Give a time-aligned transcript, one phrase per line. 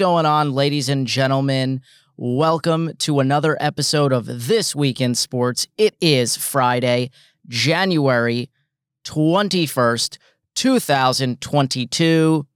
[0.00, 1.82] Going on, ladies and gentlemen?
[2.16, 5.66] Welcome to another episode of This Week in Sports.
[5.76, 7.10] It is Friday,
[7.48, 8.48] January
[9.04, 10.16] 21st,
[10.54, 12.46] 2022.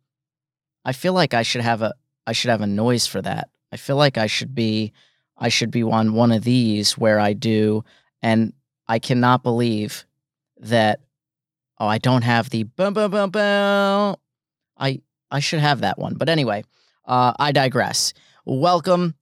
[0.87, 1.93] I feel like I should have a
[2.27, 3.51] I should have a noise for that.
[3.71, 4.95] I feel like I should be
[5.37, 7.85] I should be on one of these where I do
[8.23, 8.55] and
[8.89, 10.07] I cannot believe
[10.61, 11.01] that
[11.79, 14.17] oh I don't have the boom boom boom boom.
[14.79, 16.15] I I should have that one.
[16.15, 16.65] But anyway,
[17.07, 18.13] uh, I digress.
[18.45, 19.15] Welcome.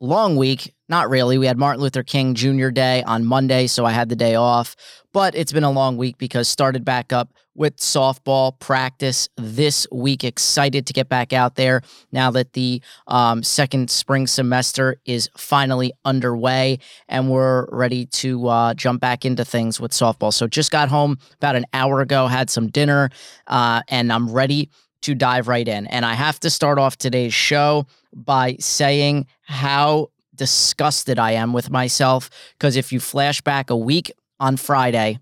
[0.00, 0.74] Long week.
[0.88, 1.38] Not really.
[1.38, 2.70] We had Martin Luther King Jr.
[2.70, 4.74] Day on Monday, so I had the day off.
[5.12, 10.24] But it's been a long week because started back up with softball practice this week.
[10.24, 15.92] Excited to get back out there now that the um, second spring semester is finally
[16.04, 16.78] underway
[17.08, 20.32] and we're ready to uh, jump back into things with softball.
[20.32, 23.10] So just got home about an hour ago, had some dinner,
[23.46, 24.70] uh, and I'm ready
[25.02, 25.86] to dive right in.
[25.86, 31.70] And I have to start off today's show by saying how disgusted I am with
[31.70, 32.30] myself.
[32.52, 35.18] Because if you flash back a week on Friday,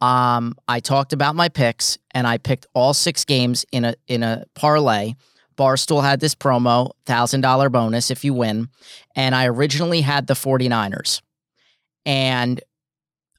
[0.00, 4.22] um, I talked about my picks and I picked all six games in a in
[4.22, 5.14] a parlay.
[5.56, 8.68] Barstool had this promo, $1,000 bonus if you win.
[9.14, 11.20] And I originally had the 49ers.
[12.06, 12.60] And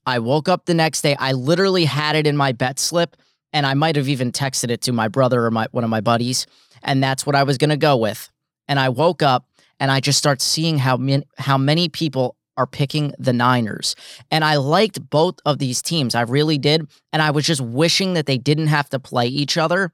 [0.06, 1.16] I woke up the next day.
[1.18, 3.18] I literally had it in my bet slip
[3.54, 6.02] and I might have even texted it to my brother or my one of my
[6.02, 6.48] buddies,
[6.82, 8.30] and that's what I was going to go with.
[8.68, 9.48] And I woke up
[9.80, 13.96] and I just start seeing how min- how many people are picking the Niners.
[14.30, 16.16] And I liked both of these teams.
[16.16, 19.58] I really did, and I was just wishing that they didn't have to play each
[19.58, 19.92] other.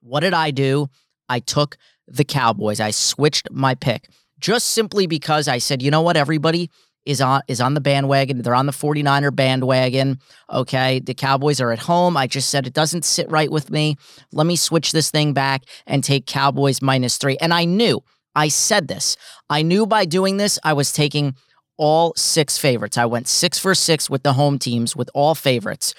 [0.00, 0.88] What did I do?
[1.28, 2.80] I took the Cowboys.
[2.80, 4.08] I switched my pick
[4.38, 6.70] just simply because I said, "You know what, everybody,
[7.04, 8.42] is on is on the bandwagon.
[8.42, 10.18] They're on the 49er bandwagon.
[10.50, 11.00] Okay.
[11.00, 12.16] The Cowboys are at home.
[12.16, 13.96] I just said it doesn't sit right with me.
[14.32, 17.36] Let me switch this thing back and take Cowboys minus three.
[17.38, 18.02] And I knew,
[18.34, 19.16] I said this.
[19.50, 21.34] I knew by doing this, I was taking
[21.76, 22.96] all six favorites.
[22.96, 25.94] I went six for six with the home teams with all favorites.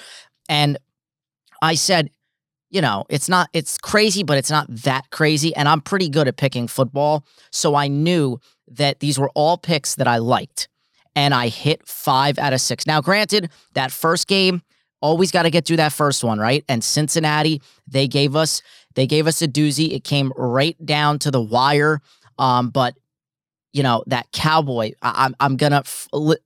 [0.48, 0.78] And
[1.62, 2.10] I said,
[2.70, 5.56] you know, it's not, it's crazy, but it's not that crazy.
[5.56, 7.26] And I'm pretty good at picking football.
[7.52, 10.70] So I knew that these were all picks that I liked
[11.16, 12.88] and I hit five out of six.
[12.88, 14.62] Now, granted, that first game,
[15.02, 16.64] always got to get through that first one, right?
[16.70, 18.62] And Cincinnati, they gave us
[18.96, 19.92] they gave us a doozy.
[19.92, 22.00] It came right down to the wire.
[22.40, 22.96] Um, but
[23.74, 25.84] you know that cowboy, I, am I'm, I'm gonna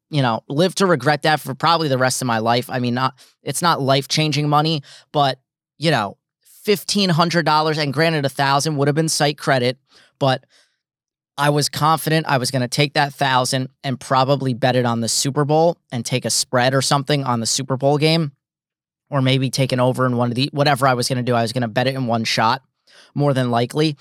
[0.09, 2.69] you know live to regret that for probably the rest of my life.
[2.69, 5.39] I mean, not it's not life changing money, but
[5.77, 9.77] you know, fifteen hundred dollars and granted a thousand would have been site credit,
[10.19, 10.45] but
[11.37, 15.01] I was confident I was going to take that thousand and probably bet it on
[15.01, 18.31] the Super Bowl and take a spread or something on the Super Bowl game,
[19.09, 21.35] or maybe take an over in one of the whatever I was going to do.
[21.35, 22.63] I was going to bet it in one shot,
[23.13, 23.97] more than likely.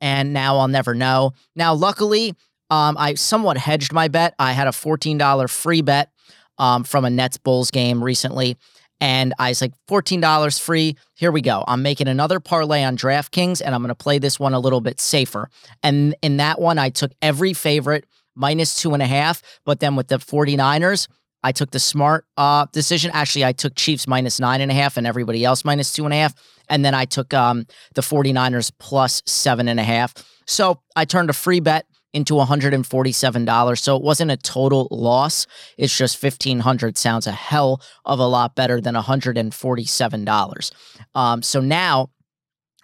[0.00, 1.32] And now I'll never know.
[1.54, 2.34] Now, luckily,
[2.70, 4.34] um, I somewhat hedged my bet.
[4.38, 6.10] I had a $14 free bet
[6.58, 8.56] um, from a Nets Bulls game recently.
[9.00, 10.96] And I was like, $14 free.
[11.14, 11.64] Here we go.
[11.66, 14.80] I'm making another parlay on DraftKings and I'm going to play this one a little
[14.80, 15.50] bit safer.
[15.82, 19.42] And in that one, I took every favorite minus two and a half.
[19.64, 21.08] But then with the 49ers,
[21.42, 23.10] I took the smart uh, decision.
[23.14, 26.12] Actually, I took Chiefs minus nine and a half and everybody else minus two and
[26.12, 26.34] a half.
[26.68, 30.14] And then I took um, the 49ers plus seven and a half.
[30.46, 33.78] So I turned a free bet into $147.
[33.78, 35.46] So it wasn't a total loss.
[35.76, 40.72] It's just 1500 sounds a hell of a lot better than $147.
[41.14, 42.08] Um, so now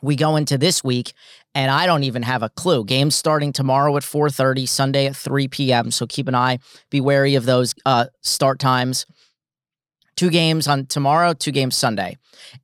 [0.03, 1.15] we go into this week
[1.55, 2.85] and I don't even have a clue.
[2.85, 5.91] Games starting tomorrow at 4:30, Sunday at 3 p.m.
[5.91, 6.59] So keep an eye,
[6.91, 9.07] be wary of those uh, start times.
[10.15, 12.19] Two games on tomorrow, two games Sunday.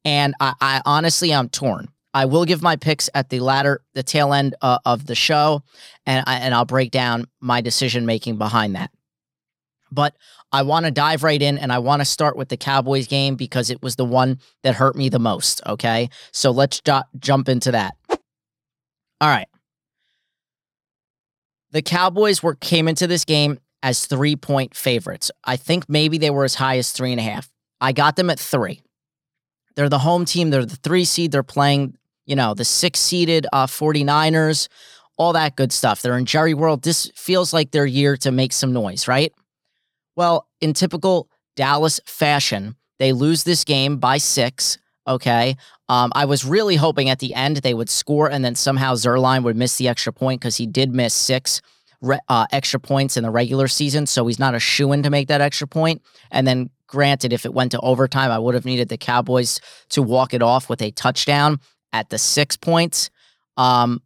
[0.04, 1.88] And I, I honestly I'm torn.
[2.18, 5.62] I will give my picks at the latter, the tail end uh, of the show,
[6.04, 8.90] and I, and I'll break down my decision making behind that.
[9.92, 10.16] But
[10.50, 13.36] I want to dive right in, and I want to start with the Cowboys game
[13.36, 15.62] because it was the one that hurt me the most.
[15.64, 16.82] Okay, so let's
[17.20, 17.94] jump into that.
[18.10, 19.46] All right,
[21.70, 25.30] the Cowboys were came into this game as three point favorites.
[25.44, 27.48] I think maybe they were as high as three and a half.
[27.80, 28.82] I got them at three.
[29.76, 30.50] They're the home team.
[30.50, 31.30] They're the three seed.
[31.30, 31.94] They're playing
[32.28, 34.68] you know, the six seeded uh, 49ers,
[35.16, 36.02] all that good stuff.
[36.02, 36.82] They're in Jerry World.
[36.82, 39.32] This feels like their year to make some noise, right?
[40.14, 44.78] Well, in typical Dallas fashion, they lose this game by six.
[45.06, 45.56] Okay.
[45.88, 49.42] Um, I was really hoping at the end they would score and then somehow Zuerlein
[49.42, 51.62] would miss the extra point because he did miss six
[52.28, 54.06] uh, extra points in the regular season.
[54.06, 56.02] So he's not a shoe in to make that extra point.
[56.30, 59.60] And then, granted, if it went to overtime, I would have needed the Cowboys
[59.90, 61.58] to walk it off with a touchdown
[61.92, 63.10] at the six points.
[63.56, 64.02] Um,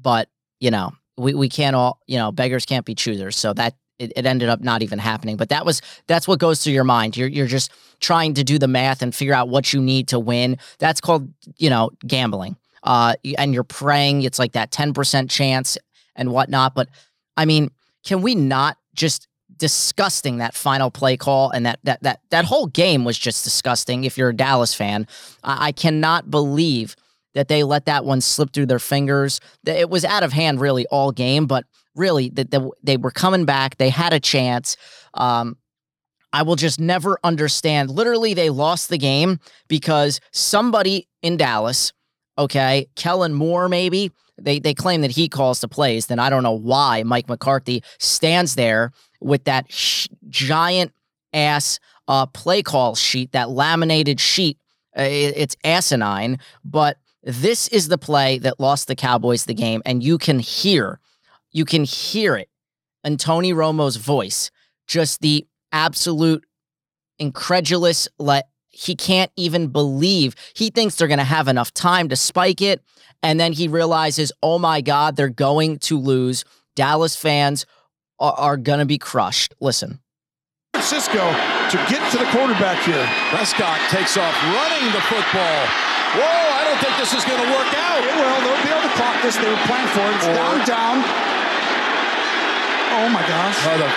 [0.00, 0.28] but
[0.60, 3.36] you know, we, we can't all, you know, beggars can't be choosers.
[3.36, 5.36] So that it, it ended up not even happening.
[5.36, 7.16] But that was that's what goes through your mind.
[7.16, 10.18] You're you're just trying to do the math and figure out what you need to
[10.18, 10.58] win.
[10.78, 12.56] That's called, you know, gambling.
[12.82, 15.76] Uh, and you're praying it's like that 10% chance
[16.14, 16.74] and whatnot.
[16.74, 16.88] But
[17.36, 17.70] I mean,
[18.04, 19.26] can we not just
[19.58, 24.04] disgusting that final play call and that that that that whole game was just disgusting
[24.04, 25.06] if you're a Dallas fan.
[25.42, 26.96] I, I cannot believe
[27.34, 29.40] that they let that one slip through their fingers.
[29.66, 31.64] It was out of hand really all game, but
[31.94, 33.76] really that the, they were coming back.
[33.76, 34.76] They had a chance.
[35.14, 35.56] Um,
[36.32, 37.90] I will just never understand.
[37.90, 41.92] Literally, they lost the game because somebody in Dallas,
[42.36, 46.06] okay, Kellen Moore maybe, they they claim that he calls the plays.
[46.06, 50.92] Then I don't know why Mike McCarthy stands there with that sh- giant
[51.32, 54.58] ass uh, play call sheet, that laminated sheet.
[54.96, 59.82] Uh, it, it's asinine, but this is the play that lost the Cowboys the game,
[59.84, 61.00] and you can hear,
[61.52, 62.48] you can hear it
[63.04, 64.50] in Tony Romo's voice,
[64.86, 66.44] just the absolute
[67.18, 70.34] incredulous, like he can't even believe.
[70.54, 72.82] He thinks they're going to have enough time to spike it,
[73.22, 76.44] and then he realizes, oh my God, they're going to lose.
[76.76, 77.66] Dallas fans
[78.18, 79.54] are, are going to be crushed.
[79.60, 80.00] Listen.
[80.74, 83.02] Francisco to get to the quarterback here.
[83.34, 85.60] Prescott takes off running the football.
[86.16, 88.00] Whoa, I don't think this is going to work out.
[88.00, 88.38] It will.
[88.40, 89.36] They'll be able to clock this.
[89.36, 90.16] They were planning for it.
[90.16, 90.96] It's or, down, down.
[92.94, 93.58] Oh, my gosh.
[93.68, 93.90] Oh, the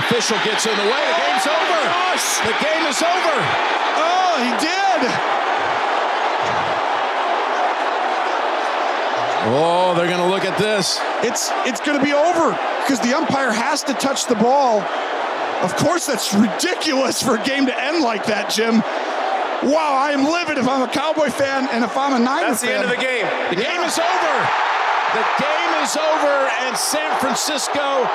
[0.00, 1.02] official gets in the way.
[1.12, 1.80] The game's oh, over.
[1.84, 2.26] Gosh.
[2.46, 3.36] The game is over.
[4.00, 5.00] Oh, he did.
[9.42, 10.98] Oh, they're going to look at this.
[11.24, 12.50] It's it's going to be over
[12.82, 14.82] because the umpire has to touch the ball.
[15.62, 18.82] Of course, that's ridiculous for a game to end like that, Jim.
[19.62, 22.64] Wow, I am livid if I'm a Cowboy fan and if I'm a Niner That's
[22.64, 22.70] fan.
[22.70, 23.26] the end of the game.
[23.52, 23.76] The yeah.
[23.76, 24.36] game is over.
[25.12, 28.08] The game is over, and San Francisco.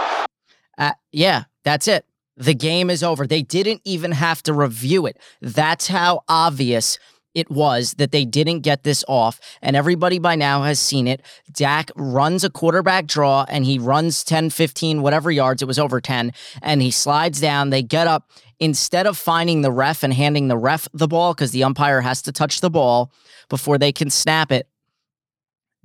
[0.77, 2.05] Uh, yeah, that's it.
[2.37, 3.27] The game is over.
[3.27, 5.17] They didn't even have to review it.
[5.41, 6.97] That's how obvious
[7.35, 9.39] it was that they didn't get this off.
[9.61, 11.21] And everybody by now has seen it.
[11.51, 15.61] Dak runs a quarterback draw and he runs 10, 15, whatever yards.
[15.61, 16.31] It was over 10.
[16.61, 17.69] And he slides down.
[17.69, 18.31] They get up.
[18.57, 22.21] Instead of finding the ref and handing the ref the ball, because the umpire has
[22.21, 23.11] to touch the ball
[23.49, 24.69] before they can snap it,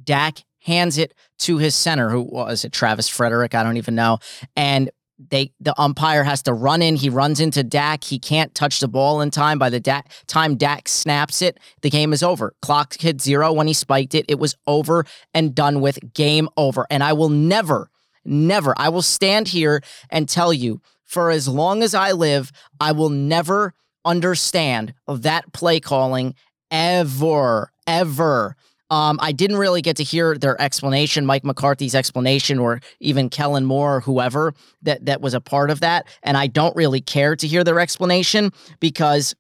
[0.03, 3.57] Dak hands it to his center, who was it, Travis Frederick?
[3.57, 4.19] I don't even know.
[4.55, 4.89] And
[5.29, 6.97] they the umpire has to run in.
[6.97, 8.05] He runs into Dak.
[8.05, 9.59] He can't touch the ball in time.
[9.59, 12.55] By the da- time Dak snaps it, the game is over.
[12.63, 14.25] Clock hit zero when he spiked it.
[14.29, 15.99] It was over and done with.
[16.15, 16.87] Game over.
[16.91, 17.91] And I will never,
[18.25, 22.93] never, I will stand here and tell you for as long as I live, I
[22.93, 23.75] will never
[24.05, 26.35] understand that play calling
[26.71, 28.57] ever, ever.
[28.91, 33.65] Um, I didn't really get to hear their explanation, Mike McCarthy's explanation, or even Kellen
[33.65, 36.07] Moore or whoever that that was a part of that.
[36.23, 39.35] And I don't really care to hear their explanation because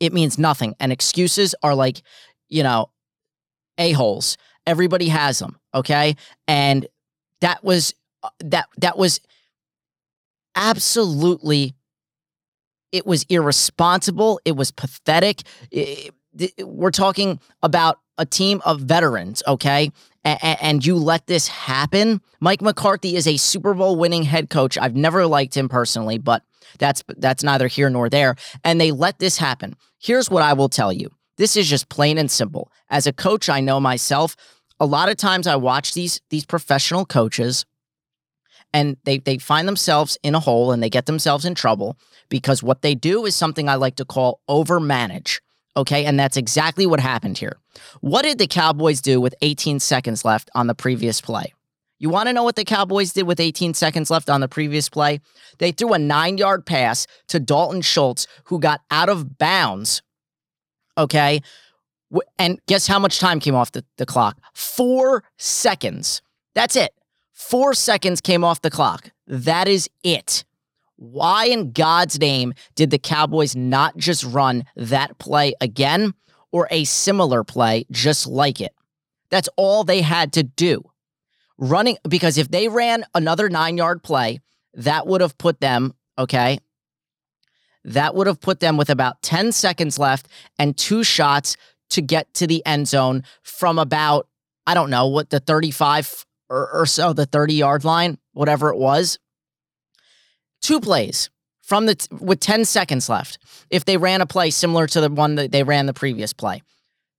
[0.00, 0.74] it means nothing.
[0.80, 2.02] And excuses are like,
[2.48, 2.90] you know,
[3.78, 4.36] a holes.
[4.66, 5.58] Everybody has them.
[5.74, 6.16] Okay,
[6.48, 6.86] and
[7.42, 9.20] that was uh, that that was
[10.54, 11.74] absolutely.
[12.92, 14.40] It was irresponsible.
[14.44, 15.42] It was pathetic.
[15.72, 16.14] It,
[16.62, 19.90] we're talking about a team of veterans, okay?
[20.24, 22.20] And you let this happen.
[22.40, 24.78] Mike McCarthy is a Super Bowl winning head coach.
[24.78, 26.42] I've never liked him personally, but
[26.78, 28.36] that's that's neither here nor there.
[28.64, 29.76] And they let this happen.
[29.98, 31.10] Here's what I will tell you.
[31.36, 32.70] This is just plain and simple.
[32.88, 34.36] As a coach, I know myself.
[34.80, 37.66] A lot of times I watch these these professional coaches
[38.72, 41.96] and they they find themselves in a hole and they get themselves in trouble
[42.28, 45.40] because what they do is something I like to call overmanage.
[45.76, 46.04] Okay.
[46.04, 47.56] And that's exactly what happened here.
[48.00, 51.52] What did the Cowboys do with 18 seconds left on the previous play?
[51.98, 54.88] You want to know what the Cowboys did with 18 seconds left on the previous
[54.88, 55.20] play?
[55.58, 60.02] They threw a nine yard pass to Dalton Schultz, who got out of bounds.
[60.98, 61.40] Okay.
[62.38, 64.38] And guess how much time came off the, the clock?
[64.52, 66.22] Four seconds.
[66.54, 66.94] That's it.
[67.32, 69.10] Four seconds came off the clock.
[69.26, 70.44] That is it.
[70.96, 76.14] Why in God's name did the Cowboys not just run that play again
[76.52, 78.72] or a similar play just like it?
[79.30, 80.90] That's all they had to do.
[81.58, 84.40] Running, because if they ran another nine yard play,
[84.74, 86.58] that would have put them, okay,
[87.84, 91.56] that would have put them with about 10 seconds left and two shots
[91.90, 94.28] to get to the end zone from about,
[94.66, 98.78] I don't know, what the 35 or, or so, the 30 yard line, whatever it
[98.78, 99.18] was
[100.64, 101.30] two plays
[101.62, 103.38] from the with 10 seconds left
[103.70, 106.62] if they ran a play similar to the one that they ran the previous play.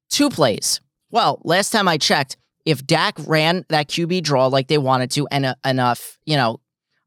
[0.10, 0.82] Two plays.
[1.12, 5.28] Well, last time I checked, if Dak ran that QB draw like they wanted to
[5.30, 6.60] and uh, enough, you know,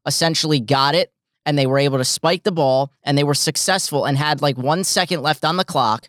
[0.05, 1.11] essentially got it
[1.45, 4.57] and they were able to spike the ball and they were successful and had like
[4.57, 6.07] one second left on the clock,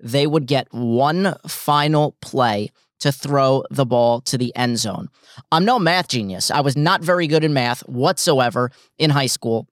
[0.00, 2.70] they would get one final play
[3.02, 5.08] to throw the ball to the end zone.
[5.50, 6.52] I'm no math genius.
[6.52, 9.66] I was not very good in math whatsoever in high school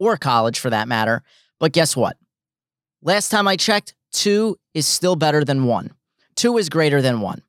[0.00, 1.22] or college for that matter.
[1.60, 2.16] But guess what?
[3.00, 5.92] Last time I checked, two is still better than one.
[6.34, 7.42] Two is greater than one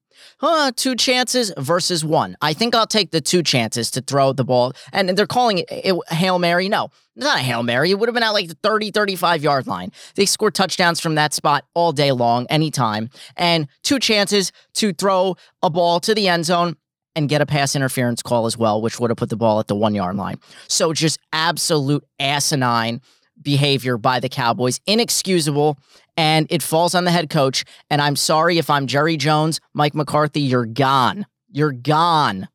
[0.43, 2.35] huh, two chances versus one.
[2.41, 4.73] I think I'll take the two chances to throw the ball.
[4.91, 6.67] And they're calling it, it Hail Mary.
[6.67, 7.91] No, not a Hail Mary.
[7.91, 9.91] It would have been at like the 30, 35 yard line.
[10.15, 13.09] They scored touchdowns from that spot all day long, anytime.
[13.37, 16.75] And two chances to throw a ball to the end zone
[17.15, 19.67] and get a pass interference call as well, which would have put the ball at
[19.67, 20.39] the one yard line.
[20.67, 23.01] So just absolute asinine
[23.41, 25.77] behavior by the Cowboys, inexcusable,
[26.17, 27.65] and it falls on the head coach.
[27.89, 31.25] And I'm sorry if I'm Jerry Jones, Mike McCarthy, you're gone.
[31.51, 32.47] You're gone.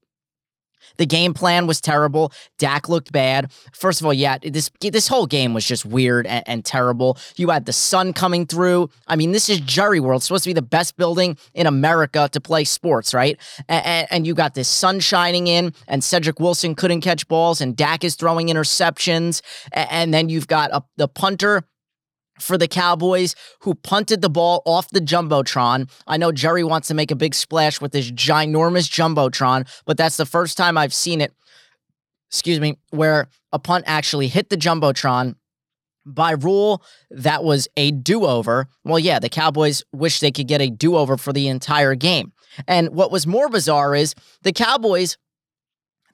[0.98, 2.32] The game plan was terrible.
[2.58, 3.50] Dak looked bad.
[3.72, 7.16] First of all, yeah, this this whole game was just weird and, and, terrible.
[7.36, 8.90] You had the sun coming through.
[9.06, 12.40] I mean, this is Jerry World, supposed to be the best building in America to
[12.40, 13.38] play sports, right?
[13.68, 17.76] And, and you got this sun shining in, and Cedric Wilson couldn't catch balls, and
[17.76, 19.40] Dak is throwing interceptions,
[19.72, 21.64] and then you've got a, the punter
[22.42, 25.90] for the Cowboys who punted the ball off the Jumbotron.
[26.06, 30.16] I know Jerry wants to make a big splash with this ginormous Jumbotron, but that's
[30.16, 31.32] the first time I've seen it,
[32.30, 35.34] excuse me, where a punt actually hit the Jumbotron.
[36.06, 38.66] By rule, that was a do over.
[38.82, 42.32] Well, yeah, the Cowboys wish they could get a do over for the entire game.
[42.66, 45.18] And what was more bizarre is the Cowboys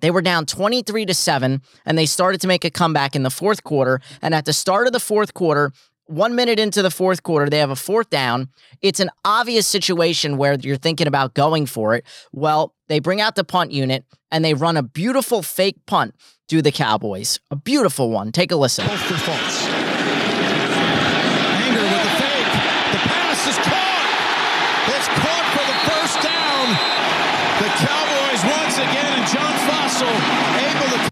[0.00, 3.30] they were down 23 to 7 and they started to make a comeback in the
[3.30, 5.72] fourth quarter and at the start of the fourth quarter
[6.06, 8.49] one minute into the fourth quarter, they have a fourth down.
[8.82, 12.04] It's an obvious situation where you're thinking about going for it.
[12.32, 16.14] Well, they bring out the punt unit and they run a beautiful fake punt
[16.49, 17.40] to the Cowboys.
[17.50, 18.32] A beautiful one.
[18.32, 18.87] Take a listen.
[18.87, 19.66] Both for faults.
[21.64, 22.52] Anger with the fake.
[22.92, 24.04] The pass is caught.
[24.92, 26.68] It's caught for the first down.
[27.64, 30.12] The Cowboys once again and John Fassel
[30.61, 31.11] able to.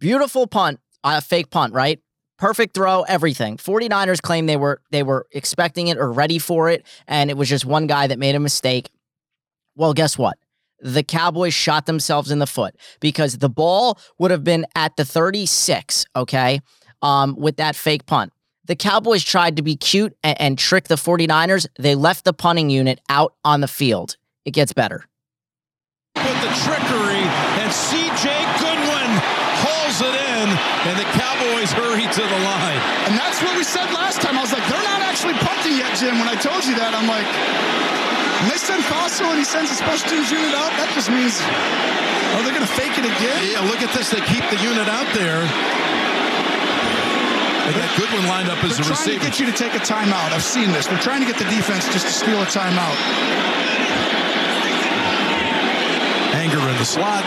[0.00, 0.80] Beautiful punt.
[1.04, 2.00] A uh, fake punt, right?
[2.42, 3.56] Perfect throw, everything.
[3.56, 7.48] 49ers claim they were they were expecting it or ready for it and it was
[7.48, 8.90] just one guy that made a mistake.
[9.76, 10.36] Well, guess what?
[10.80, 15.04] The Cowboys shot themselves in the foot because the ball would have been at the
[15.04, 16.60] 36, okay?
[17.00, 18.32] Um with that fake punt.
[18.64, 21.68] The Cowboys tried to be cute and, and trick the 49ers.
[21.78, 24.16] They left the punting unit out on the field.
[24.44, 25.04] It gets better.
[26.16, 27.22] With the trickery
[27.62, 28.71] and CJ in
[30.54, 32.80] and the Cowboys hurry to the line.
[33.08, 34.36] And that's what we said last time.
[34.38, 36.18] I was like, they're not actually punting yet, Jim.
[36.18, 37.26] When I told you that, I'm like,
[38.42, 41.38] when they send Fassel and he sends a special teams unit out, that just means,
[42.34, 43.38] oh, they're going to fake it again?
[43.46, 44.10] Yeah, look at this.
[44.10, 45.46] They keep the unit out there.
[47.62, 49.22] They got Goodwin lined up as They're a receiver.
[49.22, 50.34] trying to get you to take a timeout.
[50.34, 50.90] I've seen this.
[50.90, 52.98] They're trying to get the defense just to steal a timeout.
[56.34, 57.22] Anger in the slot.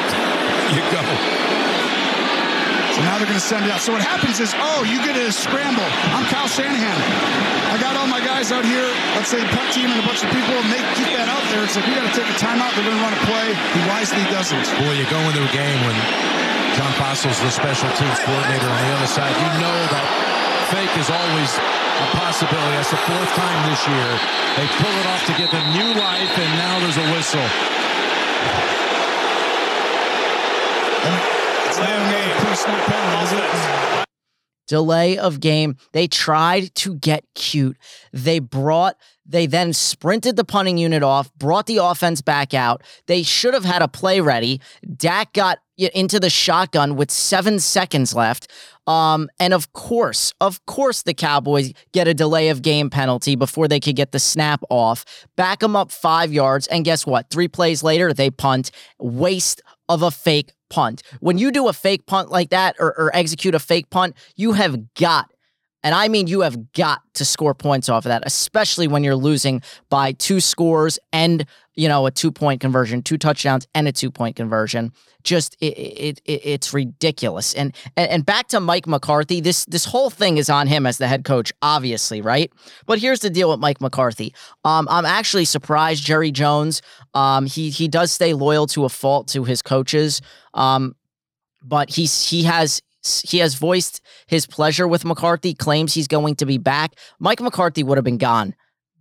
[0.76, 1.55] You go.
[2.96, 3.84] So now they're going to send it out.
[3.84, 5.84] So what happens is, oh, you get a scramble.
[6.16, 6.96] I'm Kyle Shanahan.
[7.68, 8.88] I got all my guys out here,
[9.20, 11.44] let's say the punt team and a bunch of people, and they keep that out
[11.52, 11.68] there.
[11.68, 12.72] It's like, we got to take a timeout.
[12.72, 13.52] They're going to run a play.
[13.76, 14.64] He wisely doesn't.
[14.80, 15.98] Boy, you go into a game when
[16.80, 19.36] John Fassel's the special teams coordinator on the other side.
[19.44, 20.06] You know that
[20.72, 21.52] fake is always
[22.00, 22.80] a possibility.
[22.80, 24.08] That's the fourth time this year.
[24.56, 27.44] They pull it off to give them new life, and now there's a whistle.
[34.68, 35.78] Delay of game.
[35.92, 37.78] They tried to get cute.
[38.12, 42.82] They brought, they then sprinted the punting unit off, brought the offense back out.
[43.06, 44.60] They should have had a play ready.
[44.96, 48.52] Dak got into the shotgun with seven seconds left.
[48.88, 53.68] Um, and of course, of course, the Cowboys get a delay of game penalty before
[53.68, 55.06] they could get the snap off,
[55.36, 56.68] back them up five yards.
[56.68, 57.30] And guess what?
[57.30, 58.72] Three plays later, they punt.
[59.00, 61.02] Waste of a fake punt.
[61.20, 64.54] When you do a fake punt like that or, or execute a fake punt, you
[64.54, 65.32] have got
[65.86, 69.16] and I mean, you have got to score points off of that, especially when you're
[69.16, 69.62] losing
[69.92, 74.10] by two scores and, you know, a two point conversion, two touchdowns and a two
[74.10, 74.92] point conversion.
[75.22, 77.54] Just it, it, it, it's ridiculous.
[77.54, 81.08] And, and back to Mike McCarthy, this this whole thing is on him as the
[81.08, 82.52] head coach, obviously, right?
[82.88, 84.34] But here's the deal with Mike McCarthy.
[84.64, 86.82] Um, I'm actually surprised Jerry Jones.
[87.14, 90.20] Um, he he does stay loyal to a fault to his coaches.
[90.56, 90.96] Um,
[91.62, 92.82] but he's he has
[93.26, 96.96] he has voiced his pleasure with McCarthy, claims he's going to be back.
[97.20, 98.56] Mike McCarthy would have been gone,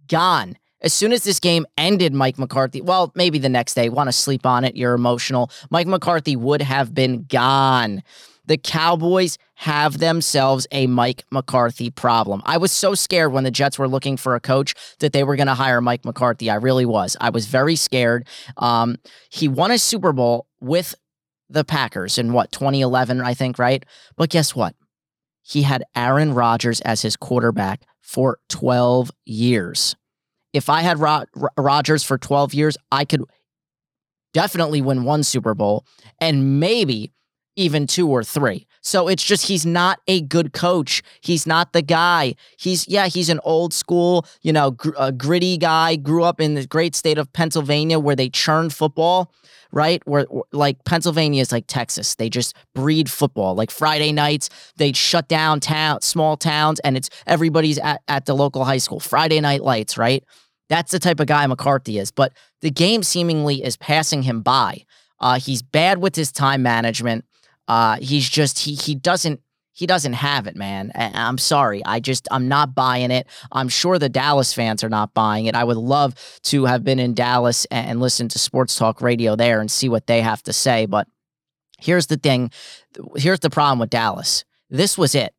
[0.08, 4.08] gone As soon as this game ended, Mike McCarthy, well, maybe the next day, want
[4.08, 5.50] to sleep on it, you're emotional.
[5.70, 8.02] Mike McCarthy would have been gone.
[8.46, 12.42] The Cowboys have themselves a Mike McCarthy problem.
[12.44, 15.36] I was so scared when the Jets were looking for a coach that they were
[15.36, 16.50] going to hire Mike McCarthy.
[16.50, 17.16] I really was.
[17.20, 18.26] I was very scared.
[18.58, 18.96] Um,
[19.30, 20.94] he won a Super Bowl with
[21.54, 23.84] the Packers in what, 2011, I think, right?
[24.16, 24.74] But guess what?
[25.42, 29.96] He had Aaron Rodgers as his quarterback for 12 years
[30.54, 33.24] if I had Rod- Rodgers for 12 years, I could
[34.32, 35.84] definitely win one Super Bowl
[36.20, 37.12] and maybe
[37.56, 38.66] even two or three.
[38.84, 41.02] So it's just he's not a good coach.
[41.22, 42.34] He's not the guy.
[42.58, 45.96] He's yeah, he's an old school, you know, gr- a gritty guy.
[45.96, 49.32] Grew up in the great state of Pennsylvania where they churn football,
[49.72, 50.06] right?
[50.06, 52.14] Where like Pennsylvania is like Texas.
[52.16, 53.54] They just breed football.
[53.54, 58.34] Like Friday nights, they shut down town, small towns, and it's everybody's at, at the
[58.34, 59.00] local high school.
[59.00, 60.22] Friday night lights, right?
[60.68, 62.10] That's the type of guy McCarthy is.
[62.10, 64.84] But the game seemingly is passing him by.
[65.20, 67.24] Uh, he's bad with his time management.
[67.68, 69.40] Uh, he's just he he doesn't
[69.74, 70.92] he doesn't have it, man.
[70.94, 71.84] I'm sorry.
[71.84, 73.26] I just I'm not buying it.
[73.50, 75.56] I'm sure the Dallas fans are not buying it.
[75.56, 79.60] I would love to have been in Dallas and listen to sports talk radio there
[79.60, 80.86] and see what they have to say.
[80.86, 81.08] But
[81.80, 82.52] here's the thing.
[83.16, 84.44] Here's the problem with Dallas.
[84.70, 85.34] This was it.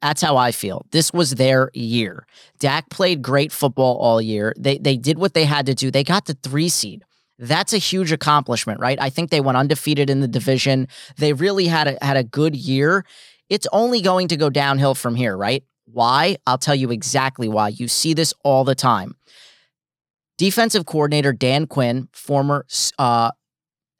[0.00, 0.86] That's how I feel.
[0.92, 2.26] This was their year.
[2.60, 4.54] Dak played great football all year.
[4.56, 5.90] They they did what they had to do.
[5.90, 7.02] They got the three seed.
[7.38, 9.00] That's a huge accomplishment, right?
[9.00, 10.88] I think they went undefeated in the division.
[11.16, 13.04] They really had a had a good year.
[13.48, 15.64] It's only going to go downhill from here, right?
[15.86, 16.36] Why?
[16.46, 17.68] I'll tell you exactly why.
[17.68, 19.16] You see this all the time.
[20.38, 22.66] Defensive coordinator Dan Quinn, former
[22.98, 23.30] uh,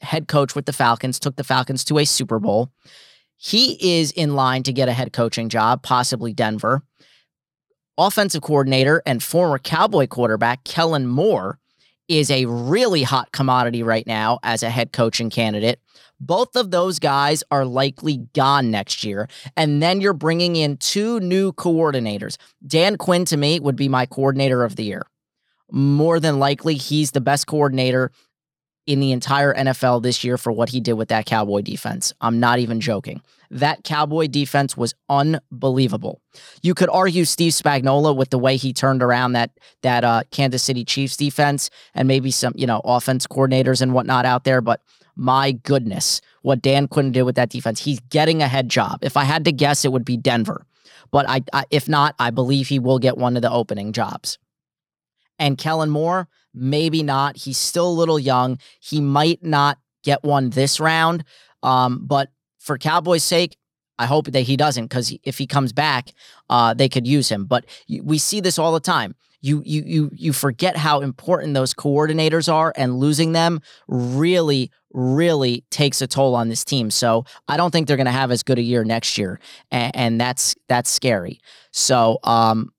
[0.01, 2.71] head coach with the Falcons, took the Falcons to a Super Bowl.
[3.37, 6.83] He is in line to get a head coaching job, possibly Denver.
[7.99, 11.59] Offensive coordinator and former Cowboy quarterback Kellen Moore
[12.09, 15.81] is a really hot commodity right now as a head coaching candidate.
[16.21, 19.29] Both of those guys are likely gone next year.
[19.57, 22.37] And then you're bringing in two new coordinators.
[22.67, 25.03] Dan Quinn, to me, would be my coordinator of the year.
[25.71, 28.13] More than likely, he's the best coordinator
[28.87, 32.13] in the entire NFL this year for what he did with that Cowboy defense.
[32.21, 33.23] I'm not even joking.
[33.51, 36.21] That Cowboy defense was unbelievable.
[36.63, 39.51] You could argue Steve Spagnuolo with the way he turned around that
[39.83, 44.27] that uh, Kansas City Chiefs defense and maybe some you know offense coordinators and whatnot
[44.27, 44.81] out there, but
[45.17, 48.99] my goodness, what Dan Quinn did with that defense, he's getting a head job.
[49.03, 50.67] If I had to guess, it would be Denver,
[51.13, 54.39] but I, I if not, I believe he will get one of the opening jobs.
[55.39, 57.37] And Kellen Moore, maybe not.
[57.37, 58.59] He's still a little young.
[58.81, 61.25] He might not get one this round.
[61.63, 63.57] Um, but for Cowboys' sake,
[63.99, 66.11] I hope that he doesn't because if he comes back,
[66.51, 67.47] uh, they could use him.
[67.47, 67.65] But
[68.03, 69.15] we see this all the time.
[69.41, 75.65] You you you you forget how important those coordinators are, and losing them really really
[75.71, 76.91] takes a toll on this team.
[76.91, 79.39] So I don't think they're going to have as good a year next year,
[79.71, 81.41] and, and that's that's scary.
[81.73, 82.71] So um,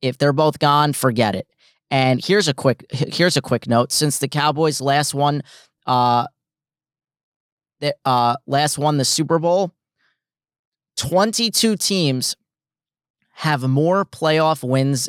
[0.00, 1.48] if they're both gone, forget it.
[1.90, 3.92] And here's a quick here's a quick note.
[3.92, 5.42] Since the Cowboys last won
[5.86, 6.26] uh
[7.80, 9.72] the uh last won the Super Bowl,
[10.96, 12.36] 22 teams
[13.32, 15.08] have more playoff wins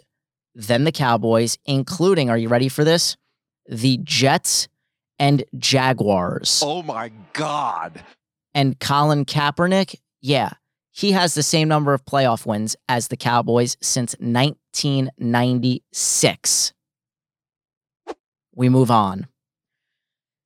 [0.56, 3.18] than the Cowboys, including, are you ready for this?
[3.68, 4.68] The Jets
[5.20, 6.62] and Jaguars.
[6.64, 8.04] Oh my God.
[8.54, 10.52] And Colin Kaepernick, yeah,
[10.92, 16.74] he has the same number of playoff wins as the Cowboys since 1996.
[18.54, 19.28] We move on.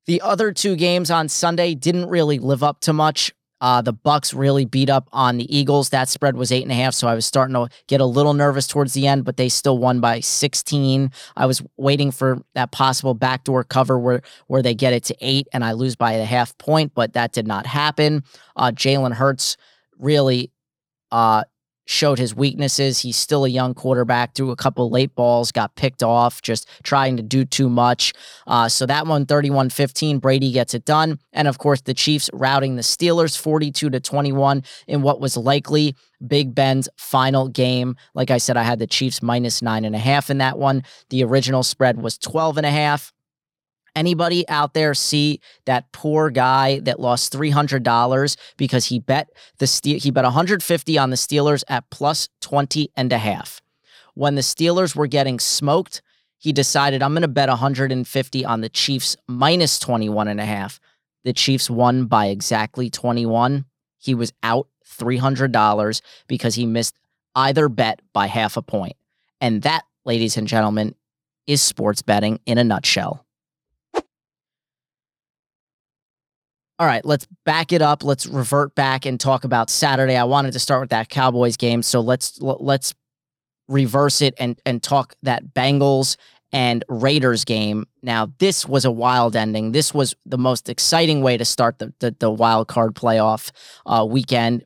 [0.06, 3.32] The other two games on Sunday didn't really live up to much.
[3.60, 5.88] Uh, the Bucks really beat up on the Eagles.
[5.88, 8.34] That spread was eight and a half, so I was starting to get a little
[8.34, 11.10] nervous towards the end, but they still won by 16.
[11.36, 15.48] I was waiting for that possible backdoor cover where where they get it to eight
[15.52, 18.24] and I lose by a half point, but that did not happen.
[18.56, 19.56] Uh, Jalen Hurts
[19.98, 20.52] really
[21.10, 21.44] uh,
[21.86, 23.00] showed his weaknesses.
[23.00, 27.16] He's still a young quarterback, threw a couple late balls, got picked off, just trying
[27.16, 28.12] to do too much.
[28.46, 31.18] Uh, so that one, 31 15, Brady gets it done.
[31.32, 35.96] And of course, the Chiefs routing the Steelers 42 to 21 in what was likely
[36.26, 37.96] Big Ben's final game.
[38.14, 40.82] Like I said, I had the Chiefs minus nine and a half in that one.
[41.10, 43.12] The original spread was 12 and a half.
[43.96, 49.98] Anybody out there see that poor guy that lost $300 because he bet the Steel
[49.98, 53.62] he bet 150 on the Steelers at plus 20 and a half.
[54.12, 56.02] When the Steelers were getting smoked,
[56.38, 60.78] he decided I'm going to bet 150 on the Chiefs minus 21 and a half.
[61.24, 63.64] The Chiefs won by exactly 21.
[63.98, 66.94] He was out $300 because he missed
[67.34, 68.96] either bet by half a point.
[69.40, 70.94] And that, ladies and gentlemen,
[71.46, 73.25] is sports betting in a nutshell.
[76.78, 78.04] All right, let's back it up.
[78.04, 80.16] Let's revert back and talk about Saturday.
[80.16, 82.92] I wanted to start with that Cowboys game, so let's let's
[83.66, 86.16] reverse it and and talk that Bengals
[86.52, 87.86] and Raiders game.
[88.02, 89.72] Now, this was a wild ending.
[89.72, 93.52] This was the most exciting way to start the the, the wild card playoff
[93.86, 94.64] uh, weekend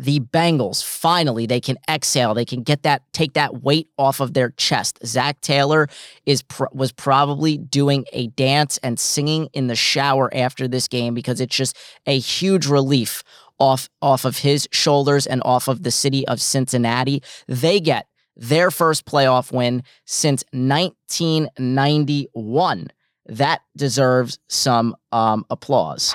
[0.00, 2.34] the Bengals finally they can exhale.
[2.34, 4.98] They can get that take that weight off of their chest.
[5.04, 5.88] Zac Taylor
[6.24, 11.38] is was probably doing a dance and singing in the shower after this game because
[11.40, 13.22] it's just a huge relief
[13.58, 17.22] off off of his shoulders and off of the city of Cincinnati.
[17.46, 22.88] They get their first playoff win since 1991.
[23.26, 26.14] That deserves some um, applause.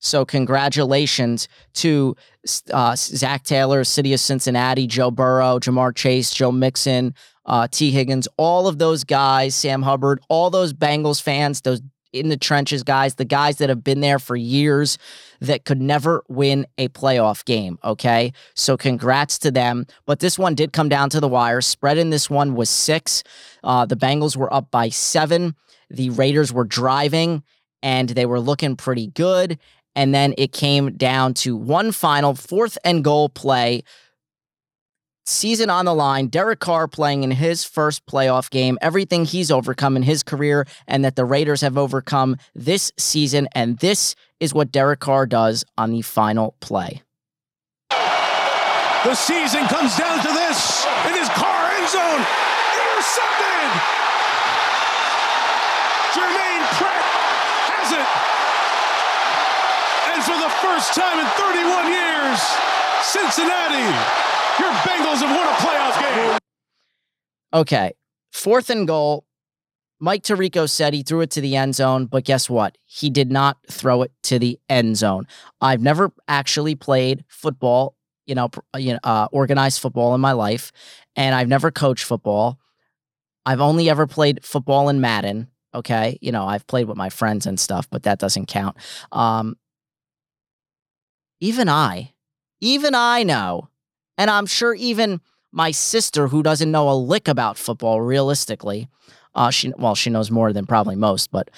[0.00, 2.16] So congratulations to
[2.72, 7.14] uh, Zac Taylor, City of Cincinnati, Joe Burrow, Ja'Marr Chase, Joe Mixon,
[7.46, 11.82] uh, Tee Higgins, all of those guys, Sam Hubbard, all those Bengals fans, those
[12.12, 14.98] in the trenches guys, the guys that have been there for years
[15.40, 17.78] that could never win a playoff game.
[17.84, 18.32] Okay.
[18.54, 19.86] So congrats to them.
[20.06, 21.60] But this one did come down to the wire.
[21.60, 23.22] Spread in this one was six.
[23.62, 25.54] Uh, the Bengals were up by seven.
[25.88, 27.42] The Raiders were driving
[27.82, 29.58] and they were looking pretty good.
[29.96, 33.82] And then it came down to one final fourth and goal play.
[35.26, 39.96] Season on the line, Derek Carr playing in his first playoff game, everything he's overcome
[39.96, 43.48] in his career and that the Raiders have overcome this season.
[43.52, 47.02] And this is what Derek Carr does on the final play.
[47.90, 50.84] The season comes down to this.
[51.06, 52.22] It is Carr end zone.
[52.74, 53.70] Intercepted.
[56.14, 57.04] Germaine Pratt
[57.70, 58.30] has it
[60.20, 62.38] for the first time in 31 years,
[63.02, 63.84] Cincinnati,
[64.60, 66.38] your Bengals have won a playoff game.
[67.52, 67.92] Okay,
[68.32, 69.24] fourth and goal.
[69.98, 72.78] Mike Tirico said he threw it to the end zone, but guess what?
[72.86, 75.26] He did not throw it to the end zone.
[75.60, 80.72] I've never actually played football, you know, you know, uh, organized football in my life,
[81.16, 82.58] and I've never coached football.
[83.44, 85.48] I've only ever played football in Madden.
[85.74, 88.76] Okay, you know, I've played with my friends and stuff, but that doesn't count.
[89.12, 89.56] Um,
[91.40, 92.12] even I,
[92.60, 93.68] even I know,
[94.18, 95.20] and I'm sure even
[95.52, 98.88] my sister, who doesn't know a lick about football realistically,
[99.34, 101.50] uh, she well, she knows more than probably most, but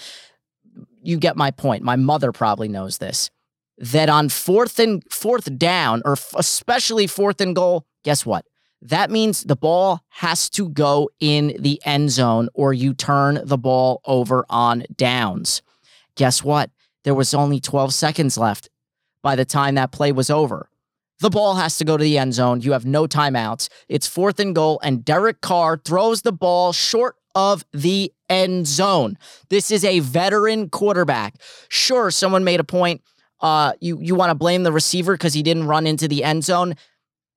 [1.02, 1.82] you get my point.
[1.82, 3.30] My mother probably knows this.
[3.78, 8.44] That on fourth and fourth down, or f- especially fourth and goal, guess what?
[8.82, 13.58] That means the ball has to go in the end zone, or you turn the
[13.58, 15.62] ball over on downs.
[16.16, 16.70] Guess what?
[17.04, 18.68] There was only 12 seconds left
[19.22, 20.68] by the time that play was over.
[21.20, 22.62] The ball has to go to the end zone.
[22.62, 23.68] You have no timeouts.
[23.88, 29.16] It's fourth and goal, and Derek Carr throws the ball short of the end zone.
[29.48, 31.36] This is a veteran quarterback.
[31.68, 33.02] Sure, someone made a point.
[33.40, 36.44] Uh, you you want to blame the receiver because he didn't run into the end
[36.44, 36.74] zone.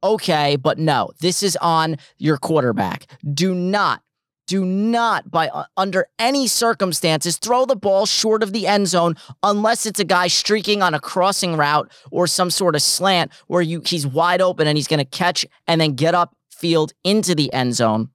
[0.04, 3.08] Okay, but no, this is on your quarterback.
[3.34, 4.02] Do not
[4.48, 9.16] do not, by uh, under any circumstances, throw the ball short of the end zone
[9.44, 13.62] unless it's a guy streaking on a crossing route or some sort of slant where
[13.62, 17.36] you he's wide open and he's going to catch and then get up field into
[17.36, 18.10] the end zone.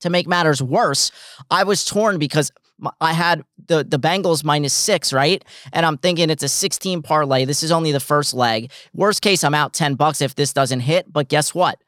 [0.00, 1.12] To make matters worse,
[1.50, 2.50] I was torn because
[3.00, 5.44] I had the the Bengals minus six, right?
[5.72, 7.44] And I'm thinking it's a 16 parlay.
[7.44, 8.70] This is only the first leg.
[8.94, 11.12] Worst case, I'm out 10 bucks if this doesn't hit.
[11.12, 11.78] But guess what?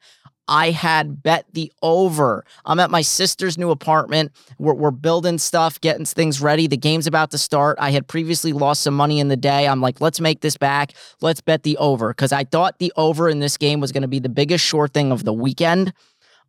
[0.47, 2.43] I had bet the over.
[2.65, 4.31] I'm at my sister's new apartment.
[4.59, 6.67] We're, we're, building stuff, getting things ready.
[6.67, 7.77] The game's about to start.
[7.79, 9.67] I had previously lost some money in the day.
[9.67, 10.93] I'm like, let's make this back.
[11.21, 14.07] Let's bet the over because I thought the over in this game was going to
[14.07, 15.93] be the biggest short thing of the weekend.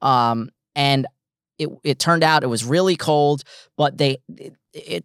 [0.02, 1.06] Um, and
[1.58, 3.42] it, it turned out it was really cold,
[3.76, 5.04] but they it, it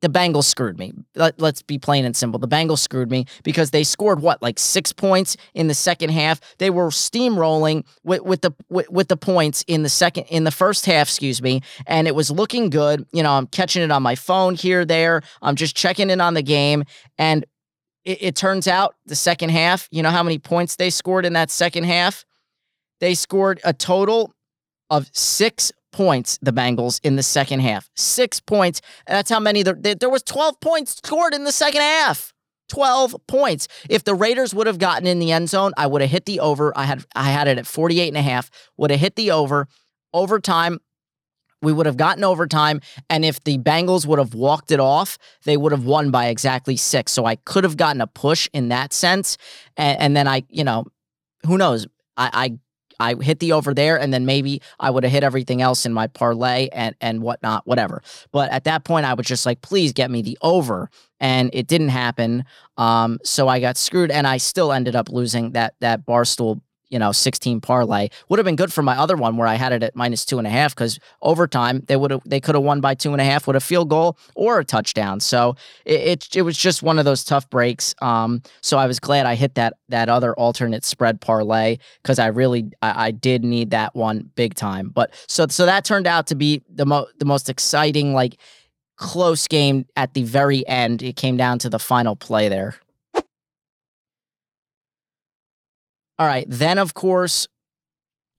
[0.00, 0.92] the Bengals screwed me.
[1.14, 2.38] Let, us be plain and simple.
[2.38, 6.40] The Bengals screwed me because they scored what, like six points in the second half.
[6.58, 10.50] They were steamrolling with, with the with, with, the points in the second in the
[10.50, 13.06] first half, excuse me, and it was looking good.
[13.12, 15.22] You know, I'm catching it on my phone here, there.
[15.42, 16.84] I'm just checking in on the game,
[17.18, 17.44] and
[18.04, 19.88] it, it turns out the second half.
[19.90, 22.24] You know how many points they scored in that second half?
[23.00, 24.34] They scored a total
[24.88, 27.88] of six points, the Bengals, in the second half.
[27.96, 28.80] Six points.
[29.06, 32.32] That's how many there, there was 12 points scored in the second half.
[32.68, 33.68] 12 points.
[33.88, 36.40] If the Raiders would have gotten in the end zone, I would have hit the
[36.40, 36.72] over.
[36.76, 38.50] I had I had it at 48 and a half.
[38.76, 39.66] Would have hit the over.
[40.12, 40.78] Overtime,
[41.62, 42.80] we would have gotten overtime.
[43.08, 46.76] And if the Bengals would have walked it off, they would have won by exactly
[46.76, 47.12] six.
[47.12, 49.36] So I could have gotten a push in that sense.
[49.76, 50.86] And, and then I, you know,
[51.46, 51.86] who knows?
[52.16, 52.58] I, I
[53.00, 55.92] I hit the over there, and then maybe I would have hit everything else in
[55.92, 58.02] my parlay and and whatnot, whatever.
[58.30, 61.66] But at that point, I was just like, please get me the over, and it
[61.66, 62.44] didn't happen.
[62.76, 66.60] Um, so I got screwed, and I still ended up losing that that barstool
[66.90, 68.08] you know, 16 parlay.
[68.28, 70.38] Would have been good for my other one where I had it at minus two
[70.38, 73.20] and a half because overtime they would have they could have won by two and
[73.20, 75.20] a half with a field goal or a touchdown.
[75.20, 77.94] So it, it, it was just one of those tough breaks.
[78.02, 82.26] Um, so I was glad I hit that that other alternate spread parlay because I
[82.26, 84.88] really I, I, did need that one big time.
[84.88, 88.36] But so so that turned out to be the mo the most exciting like
[88.96, 91.02] close game at the very end.
[91.02, 92.74] It came down to the final play there.
[96.20, 96.44] All right.
[96.46, 97.48] Then, of course,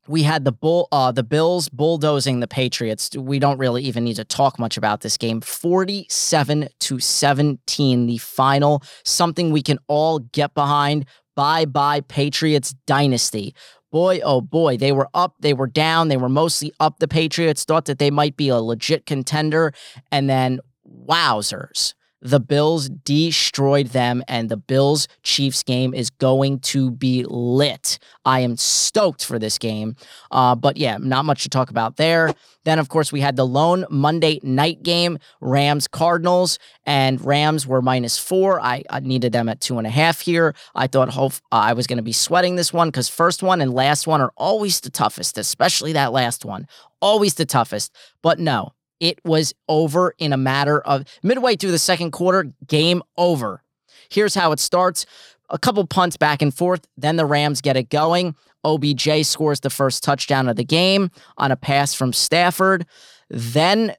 [0.07, 3.09] we had the bull, uh, the Bills bulldozing the Patriots.
[3.17, 5.41] We don't really even need to talk much about this game.
[5.41, 8.83] Forty-seven to seventeen, the final.
[9.03, 11.07] Something we can all get behind.
[11.35, 13.55] Bye bye Patriots dynasty.
[13.91, 16.99] Boy, oh boy, they were up, they were down, they were mostly up.
[16.99, 19.73] The Patriots thought that they might be a legit contender,
[20.11, 26.91] and then wowzers the Bills destroyed them, and the Bills Chiefs game is going to
[26.91, 27.97] be lit.
[28.25, 29.95] I am stoked for this game.
[30.29, 32.33] Uh, but yeah, not much to talk about there.
[32.63, 37.81] Then, of course, we had the lone Monday night game, Rams Cardinals, and Rams were
[37.81, 38.61] minus four.
[38.61, 40.53] I, I needed them at two and a half here.
[40.75, 43.61] I thought hope, uh, I was going to be sweating this one because first one
[43.61, 46.67] and last one are always the toughest, especially that last one.
[47.01, 47.95] Always the toughest.
[48.21, 53.03] But no, it was over in a matter of midway through the second quarter, game
[53.17, 53.63] over.
[54.09, 55.05] Here's how it starts
[55.49, 56.87] a couple punts back and forth.
[56.95, 58.35] Then the Rams get it going.
[58.63, 62.85] OBJ scores the first touchdown of the game on a pass from Stafford.
[63.29, 63.93] Then